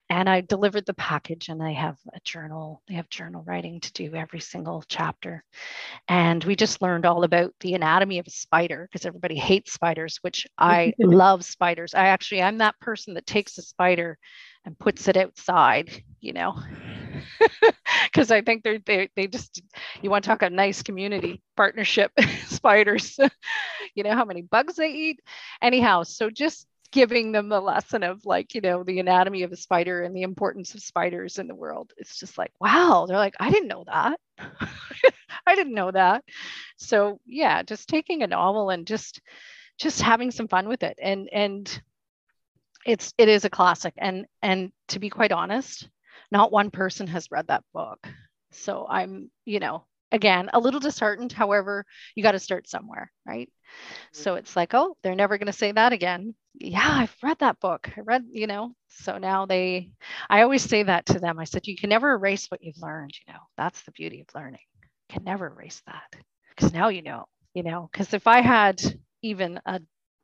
[0.09, 3.91] And I delivered the package and they have a journal, they have journal writing to
[3.91, 5.43] do every single chapter.
[6.07, 10.19] And we just learned all about the anatomy of a spider because everybody hates spiders,
[10.21, 11.93] which I love spiders.
[11.93, 14.17] I actually, I'm that person that takes a spider
[14.63, 16.57] and puts it outside, you know,
[18.05, 19.61] because I think they're, they, they just,
[20.01, 22.11] you want to talk a nice community partnership
[22.47, 23.17] spiders,
[23.93, 25.19] you know, how many bugs they eat.
[25.61, 29.57] Anyhow, so just giving them the lesson of like you know the anatomy of a
[29.57, 31.93] spider and the importance of spiders in the world.
[31.97, 34.19] It's just like wow they're like i didn't know that.
[35.47, 36.23] I didn't know that.
[36.77, 39.21] So yeah just taking a novel and just
[39.77, 40.97] just having some fun with it.
[41.01, 41.81] And and
[42.85, 43.93] it's it is a classic.
[43.97, 45.89] And and to be quite honest
[46.31, 48.07] not one person has read that book.
[48.51, 51.33] So i'm you know again a little disheartened.
[51.33, 51.85] However
[52.15, 53.49] you got to start somewhere right?
[53.49, 54.23] Mm-hmm.
[54.23, 57.59] So it's like oh they're never going to say that again yeah i've read that
[57.59, 57.89] book.
[57.97, 59.91] I read you know so now they
[60.29, 61.39] i always say that to them.
[61.39, 64.27] I said you can never erase what you've learned you know that's the beauty of
[64.35, 64.61] learning.
[64.81, 66.15] You can never erase that.
[66.49, 68.81] Because now you know you know because if i had
[69.21, 69.81] even a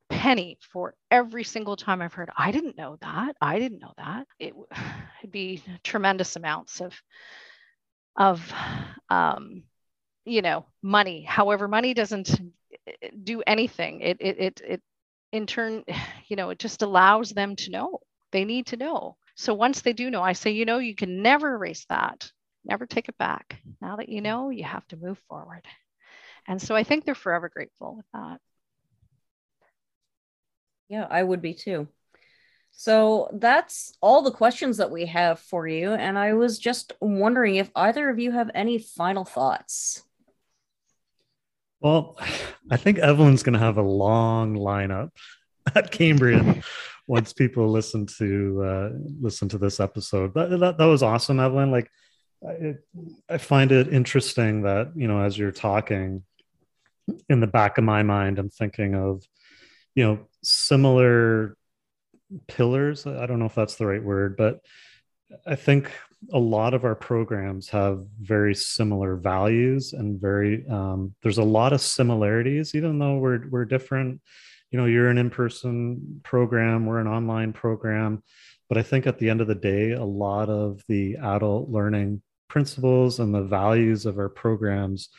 [0.10, 4.28] penny for every single time i've heard i didn't know that i didn't know that
[4.40, 4.68] it, would
[5.32, 6.94] be tremendous amounts of
[8.16, 8.54] of
[9.10, 9.64] um
[10.26, 11.24] you know money.
[11.24, 12.30] However money doesn't
[12.88, 14.02] eh, do anything.
[14.02, 14.82] It it it, it
[15.34, 15.84] in turn
[16.28, 18.00] you know it just allows them to know.
[18.32, 19.18] They need to know.
[19.36, 22.32] So once they do know i say you know you can never erase that.
[22.64, 23.60] Never take it back.
[23.82, 25.64] Now that you know you have to move forward.
[26.48, 28.40] And so i think they're forever grateful with that.
[30.88, 31.90] Yeah i would be too.
[32.76, 37.56] So that's all the questions that we have for you and i was just wondering
[37.56, 40.02] if either of you have any final thoughts
[41.84, 42.18] well,
[42.72, 45.10] I think Evelyn's going to have a long lineup
[45.76, 46.64] at Cambrian
[47.08, 50.34] once people listen to uh, listen to this episode.
[50.34, 51.72] That, that, that was awesome, Evelyn.
[51.72, 51.92] Like,
[52.48, 52.76] I,
[53.30, 56.24] I find it interesting that you know as you're talking,
[57.30, 59.28] in the back of my mind, I'm thinking of
[59.94, 61.58] you know similar
[62.48, 63.06] pillars.
[63.06, 64.62] I don't know if that's the right word, but
[65.46, 65.92] I think
[66.32, 71.74] a lot of our programs have very similar values and very um, there's a lot
[71.74, 74.22] of similarities even though we're we're different.
[74.72, 78.24] You know you're an in-person program we're an online program
[78.70, 82.24] but i think at the end of the day a lot of the adult learning
[82.54, 85.10] principles and the values of our programs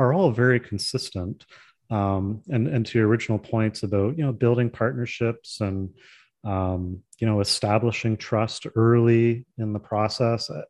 [0.00, 1.46] are all very consistent.
[1.90, 5.90] Um, and and to your original points about you know building partnerships and
[6.44, 10.62] um, you know establishing trust early in the process uh,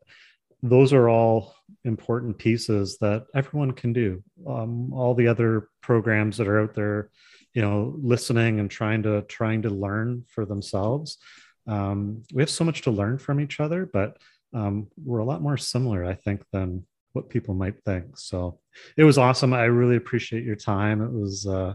[0.62, 1.54] those are all
[1.84, 4.22] important pieces that everyone can do.
[4.46, 7.10] Um, all the other programs that are out there
[7.54, 11.18] you know listening and trying to trying to learn for themselves.
[11.66, 14.16] Um, we have so much to learn from each other but
[14.52, 18.16] um, we're a lot more similar i think than what people might think.
[18.18, 18.60] So
[18.96, 19.52] it was awesome.
[19.52, 21.02] I really appreciate your time.
[21.02, 21.74] It was uh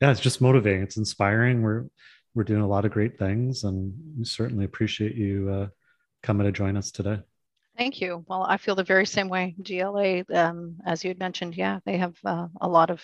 [0.00, 0.82] yeah it's just motivating.
[0.82, 1.62] It's inspiring.
[1.62, 1.84] We're
[2.36, 5.66] we're doing a lot of great things, and certainly appreciate you uh,
[6.22, 7.18] coming to join us today.
[7.78, 8.24] Thank you.
[8.28, 9.54] Well, I feel the very same way.
[9.62, 13.02] GLA, um, as you had mentioned, yeah, they have uh, a lot of,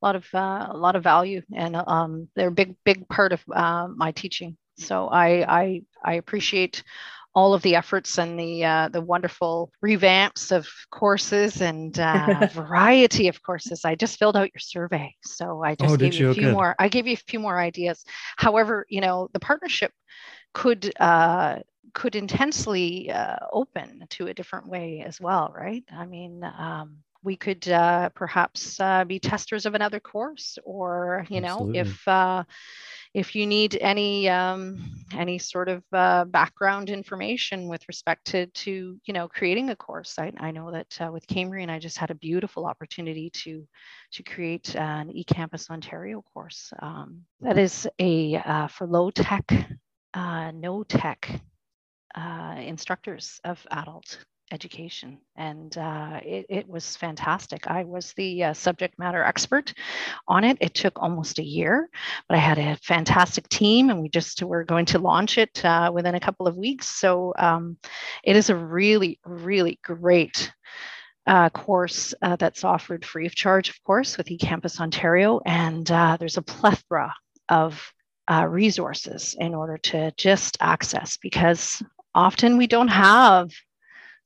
[0.00, 3.32] a lot of, uh, a lot of value, and um, they're a big, big part
[3.32, 4.56] of uh, my teaching.
[4.78, 6.82] So I, I, I appreciate
[7.34, 13.28] all of the efforts and the uh, the wonderful revamps of courses and uh, variety
[13.28, 13.84] of courses.
[13.84, 16.52] I just filled out your survey, so I just oh, gave you a few Good.
[16.52, 16.74] more.
[16.78, 18.04] I gave you a few more ideas.
[18.36, 19.92] However, you know the partnership
[20.52, 21.60] could uh,
[21.94, 25.84] could intensely uh, open to a different way as well, right?
[25.90, 26.44] I mean.
[26.44, 31.78] Um, we could uh, perhaps uh, be testers of another course or you know Absolutely.
[31.78, 32.42] if uh,
[33.14, 34.82] if you need any um,
[35.16, 40.18] any sort of uh, background information with respect to to you know creating a course
[40.18, 43.66] I, I know that uh, with Cambrian I just had a beautiful opportunity to
[44.12, 46.72] to create an eCampus Ontario course.
[46.80, 49.44] Um, that is a uh, for low tech
[50.14, 51.40] no tech
[52.58, 54.18] instructors of adult
[54.52, 55.18] education.
[55.36, 57.66] And uh, it, it, was fantastic.
[57.66, 59.72] I was the uh, subject matter expert
[60.28, 60.58] on it.
[60.60, 61.88] It took almost a year,
[62.28, 65.90] but I had a fantastic team and we just were going to launch it uh,
[65.92, 66.88] within a couple of weeks.
[66.88, 67.78] So um,
[68.22, 70.52] it is a really, really great
[71.26, 75.40] uh, course uh, that's offered free of charge, of course, with eCampus Ontario.
[75.46, 77.14] And uh, there's a plethora
[77.48, 77.92] of
[78.48, 81.82] resources in order to just access because
[82.14, 83.50] often we don't have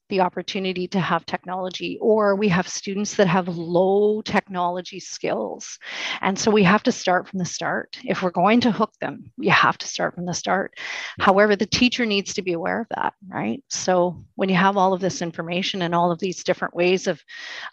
[0.09, 5.79] the opportunity to have technology, or we have students that have low technology skills.
[6.21, 7.99] And so we have to start from the start.
[8.05, 10.75] If we're going to hook them, we have to start from the start.
[11.19, 13.63] However, the teacher needs to be aware of that, right?
[13.69, 17.23] So when you have all of this information and all of these different ways of,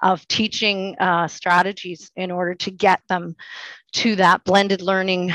[0.02, 3.36] of teaching uh, strategies in order to get them
[3.94, 5.32] to that blended learning,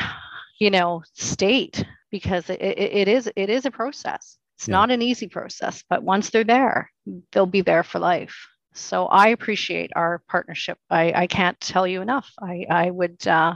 [0.58, 4.72] you know, state, because it, it is it is a process it's yeah.
[4.72, 6.90] not an easy process, but once they're there,
[7.30, 8.48] they'll be there for life.
[8.74, 10.78] So I appreciate our partnership.
[10.90, 12.28] I, I can't tell you enough.
[12.42, 13.54] I, I would, uh,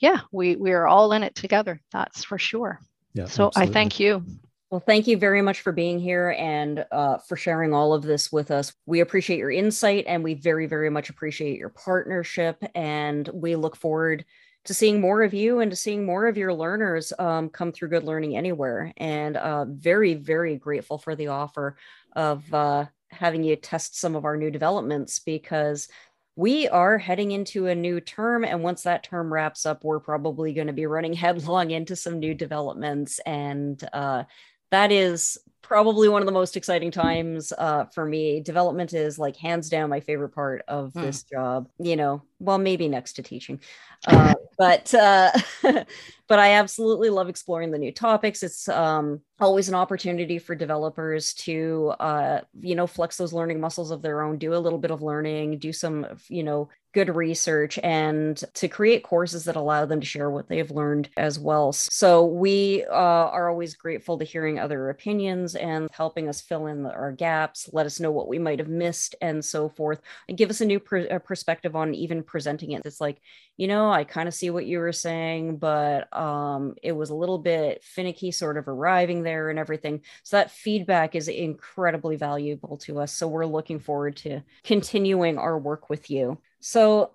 [0.00, 1.80] yeah, we, we are all in it together.
[1.92, 2.80] That's for sure.
[3.14, 3.70] Yeah, so absolutely.
[3.70, 4.24] I thank you.
[4.70, 8.32] Well, thank you very much for being here and uh, for sharing all of this
[8.32, 8.72] with us.
[8.86, 12.60] We appreciate your insight and we very, very much appreciate your partnership.
[12.74, 14.24] And we look forward
[14.64, 17.88] to seeing more of you and to seeing more of your learners um, come through
[17.88, 18.92] Good Learning Anywhere.
[18.96, 21.76] And uh, very, very grateful for the offer
[22.14, 25.88] of uh, having you test some of our new developments because
[26.36, 28.44] we are heading into a new term.
[28.44, 32.18] And once that term wraps up, we're probably going to be running headlong into some
[32.18, 33.18] new developments.
[33.20, 34.24] And uh,
[34.70, 35.38] that is
[35.70, 38.40] probably one of the most exciting times uh, for me.
[38.40, 41.02] Development is like hands down my favorite part of hmm.
[41.02, 41.68] this job.
[41.78, 43.60] You know, well, maybe next to teaching,
[44.08, 45.30] uh, but uh,
[45.62, 48.42] but I absolutely love exploring the new topics.
[48.42, 53.92] It's um, always an opportunity for developers to uh, you know flex those learning muscles
[53.92, 57.78] of their own, do a little bit of learning, do some you know good research
[57.82, 61.72] and to create courses that allow them to share what they've learned as well.
[61.72, 66.86] So we uh, are always grateful to hearing other opinions and helping us fill in
[66.86, 70.50] our gaps, let us know what we might have missed and so forth, and give
[70.50, 72.82] us a new pr- perspective on even presenting it.
[72.84, 73.20] It's like,
[73.56, 77.14] you know, I kind of see what you were saying, but um, it was a
[77.14, 80.00] little bit finicky sort of arriving there and everything.
[80.22, 83.12] So that feedback is incredibly valuable to us.
[83.12, 86.38] So we're looking forward to continuing our work with you.
[86.60, 87.12] So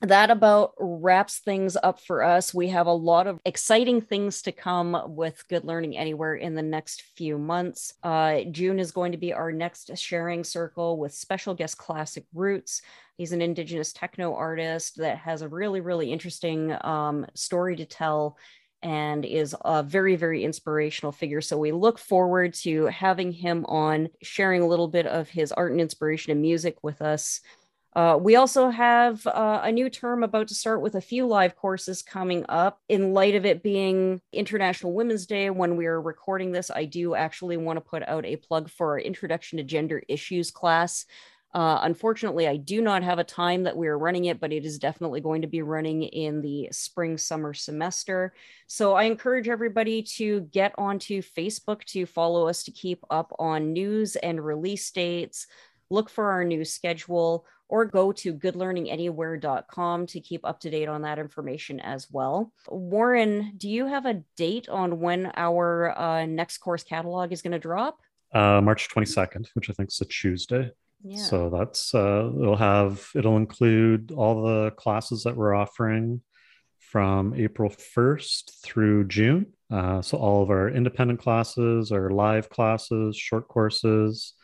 [0.00, 2.54] that about wraps things up for us.
[2.54, 6.62] We have a lot of exciting things to come with Good Learning Anywhere in the
[6.62, 7.94] next few months.
[8.04, 12.80] Uh, June is going to be our next sharing circle with special guest Classic Roots.
[13.16, 18.36] He's an Indigenous techno artist that has a really, really interesting um, story to tell
[18.82, 21.40] and is a very, very inspirational figure.
[21.40, 25.72] So we look forward to having him on, sharing a little bit of his art
[25.72, 27.40] and inspiration and music with us.
[27.98, 31.56] Uh, we also have uh, a new term about to start with a few live
[31.56, 32.80] courses coming up.
[32.88, 37.16] In light of it being International Women's Day, when we are recording this, I do
[37.16, 41.06] actually want to put out a plug for our Introduction to Gender Issues class.
[41.52, 44.64] Uh, unfortunately, I do not have a time that we are running it, but it
[44.64, 48.32] is definitely going to be running in the spring summer semester.
[48.68, 53.72] So I encourage everybody to get onto Facebook to follow us to keep up on
[53.72, 55.48] news and release dates.
[55.90, 61.02] Look for our new schedule or go to goodlearninganywhere.com to keep up to date on
[61.02, 62.52] that information as well.
[62.68, 67.52] Warren, do you have a date on when our uh, next course catalog is going
[67.52, 68.00] to drop?
[68.32, 70.70] Uh, March 22nd, which I think is a Tuesday.
[71.04, 71.18] Yeah.
[71.18, 76.22] So that's uh, it'll have it'll include all the classes that we're offering
[76.78, 79.46] from April 1st through June.
[79.70, 84.34] Uh, so all of our independent classes, our live classes, short courses,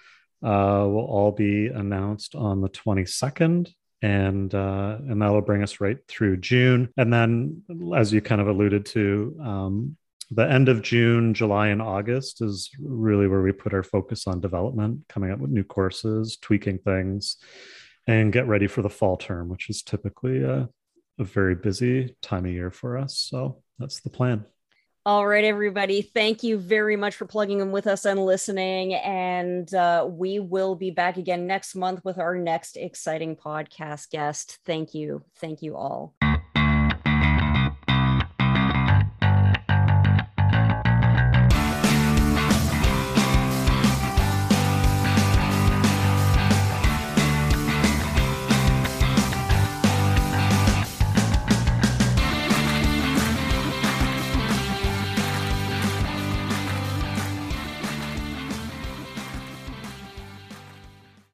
[0.44, 3.72] uh, will all be announced on the 22nd
[4.02, 6.90] and uh, and that'll bring us right through June.
[6.98, 7.62] And then,
[7.96, 9.96] as you kind of alluded to, um,
[10.30, 14.40] the end of June, July, and August is really where we put our focus on
[14.40, 17.38] development, coming up with new courses, tweaking things,
[18.06, 20.68] and get ready for the fall term, which is typically a,
[21.18, 23.16] a very busy time of year for us.
[23.16, 24.44] So that's the plan.
[25.06, 26.00] All right, everybody.
[26.00, 28.94] Thank you very much for plugging in with us and listening.
[28.94, 34.60] And uh, we will be back again next month with our next exciting podcast guest.
[34.64, 35.22] Thank you.
[35.36, 36.14] Thank you all.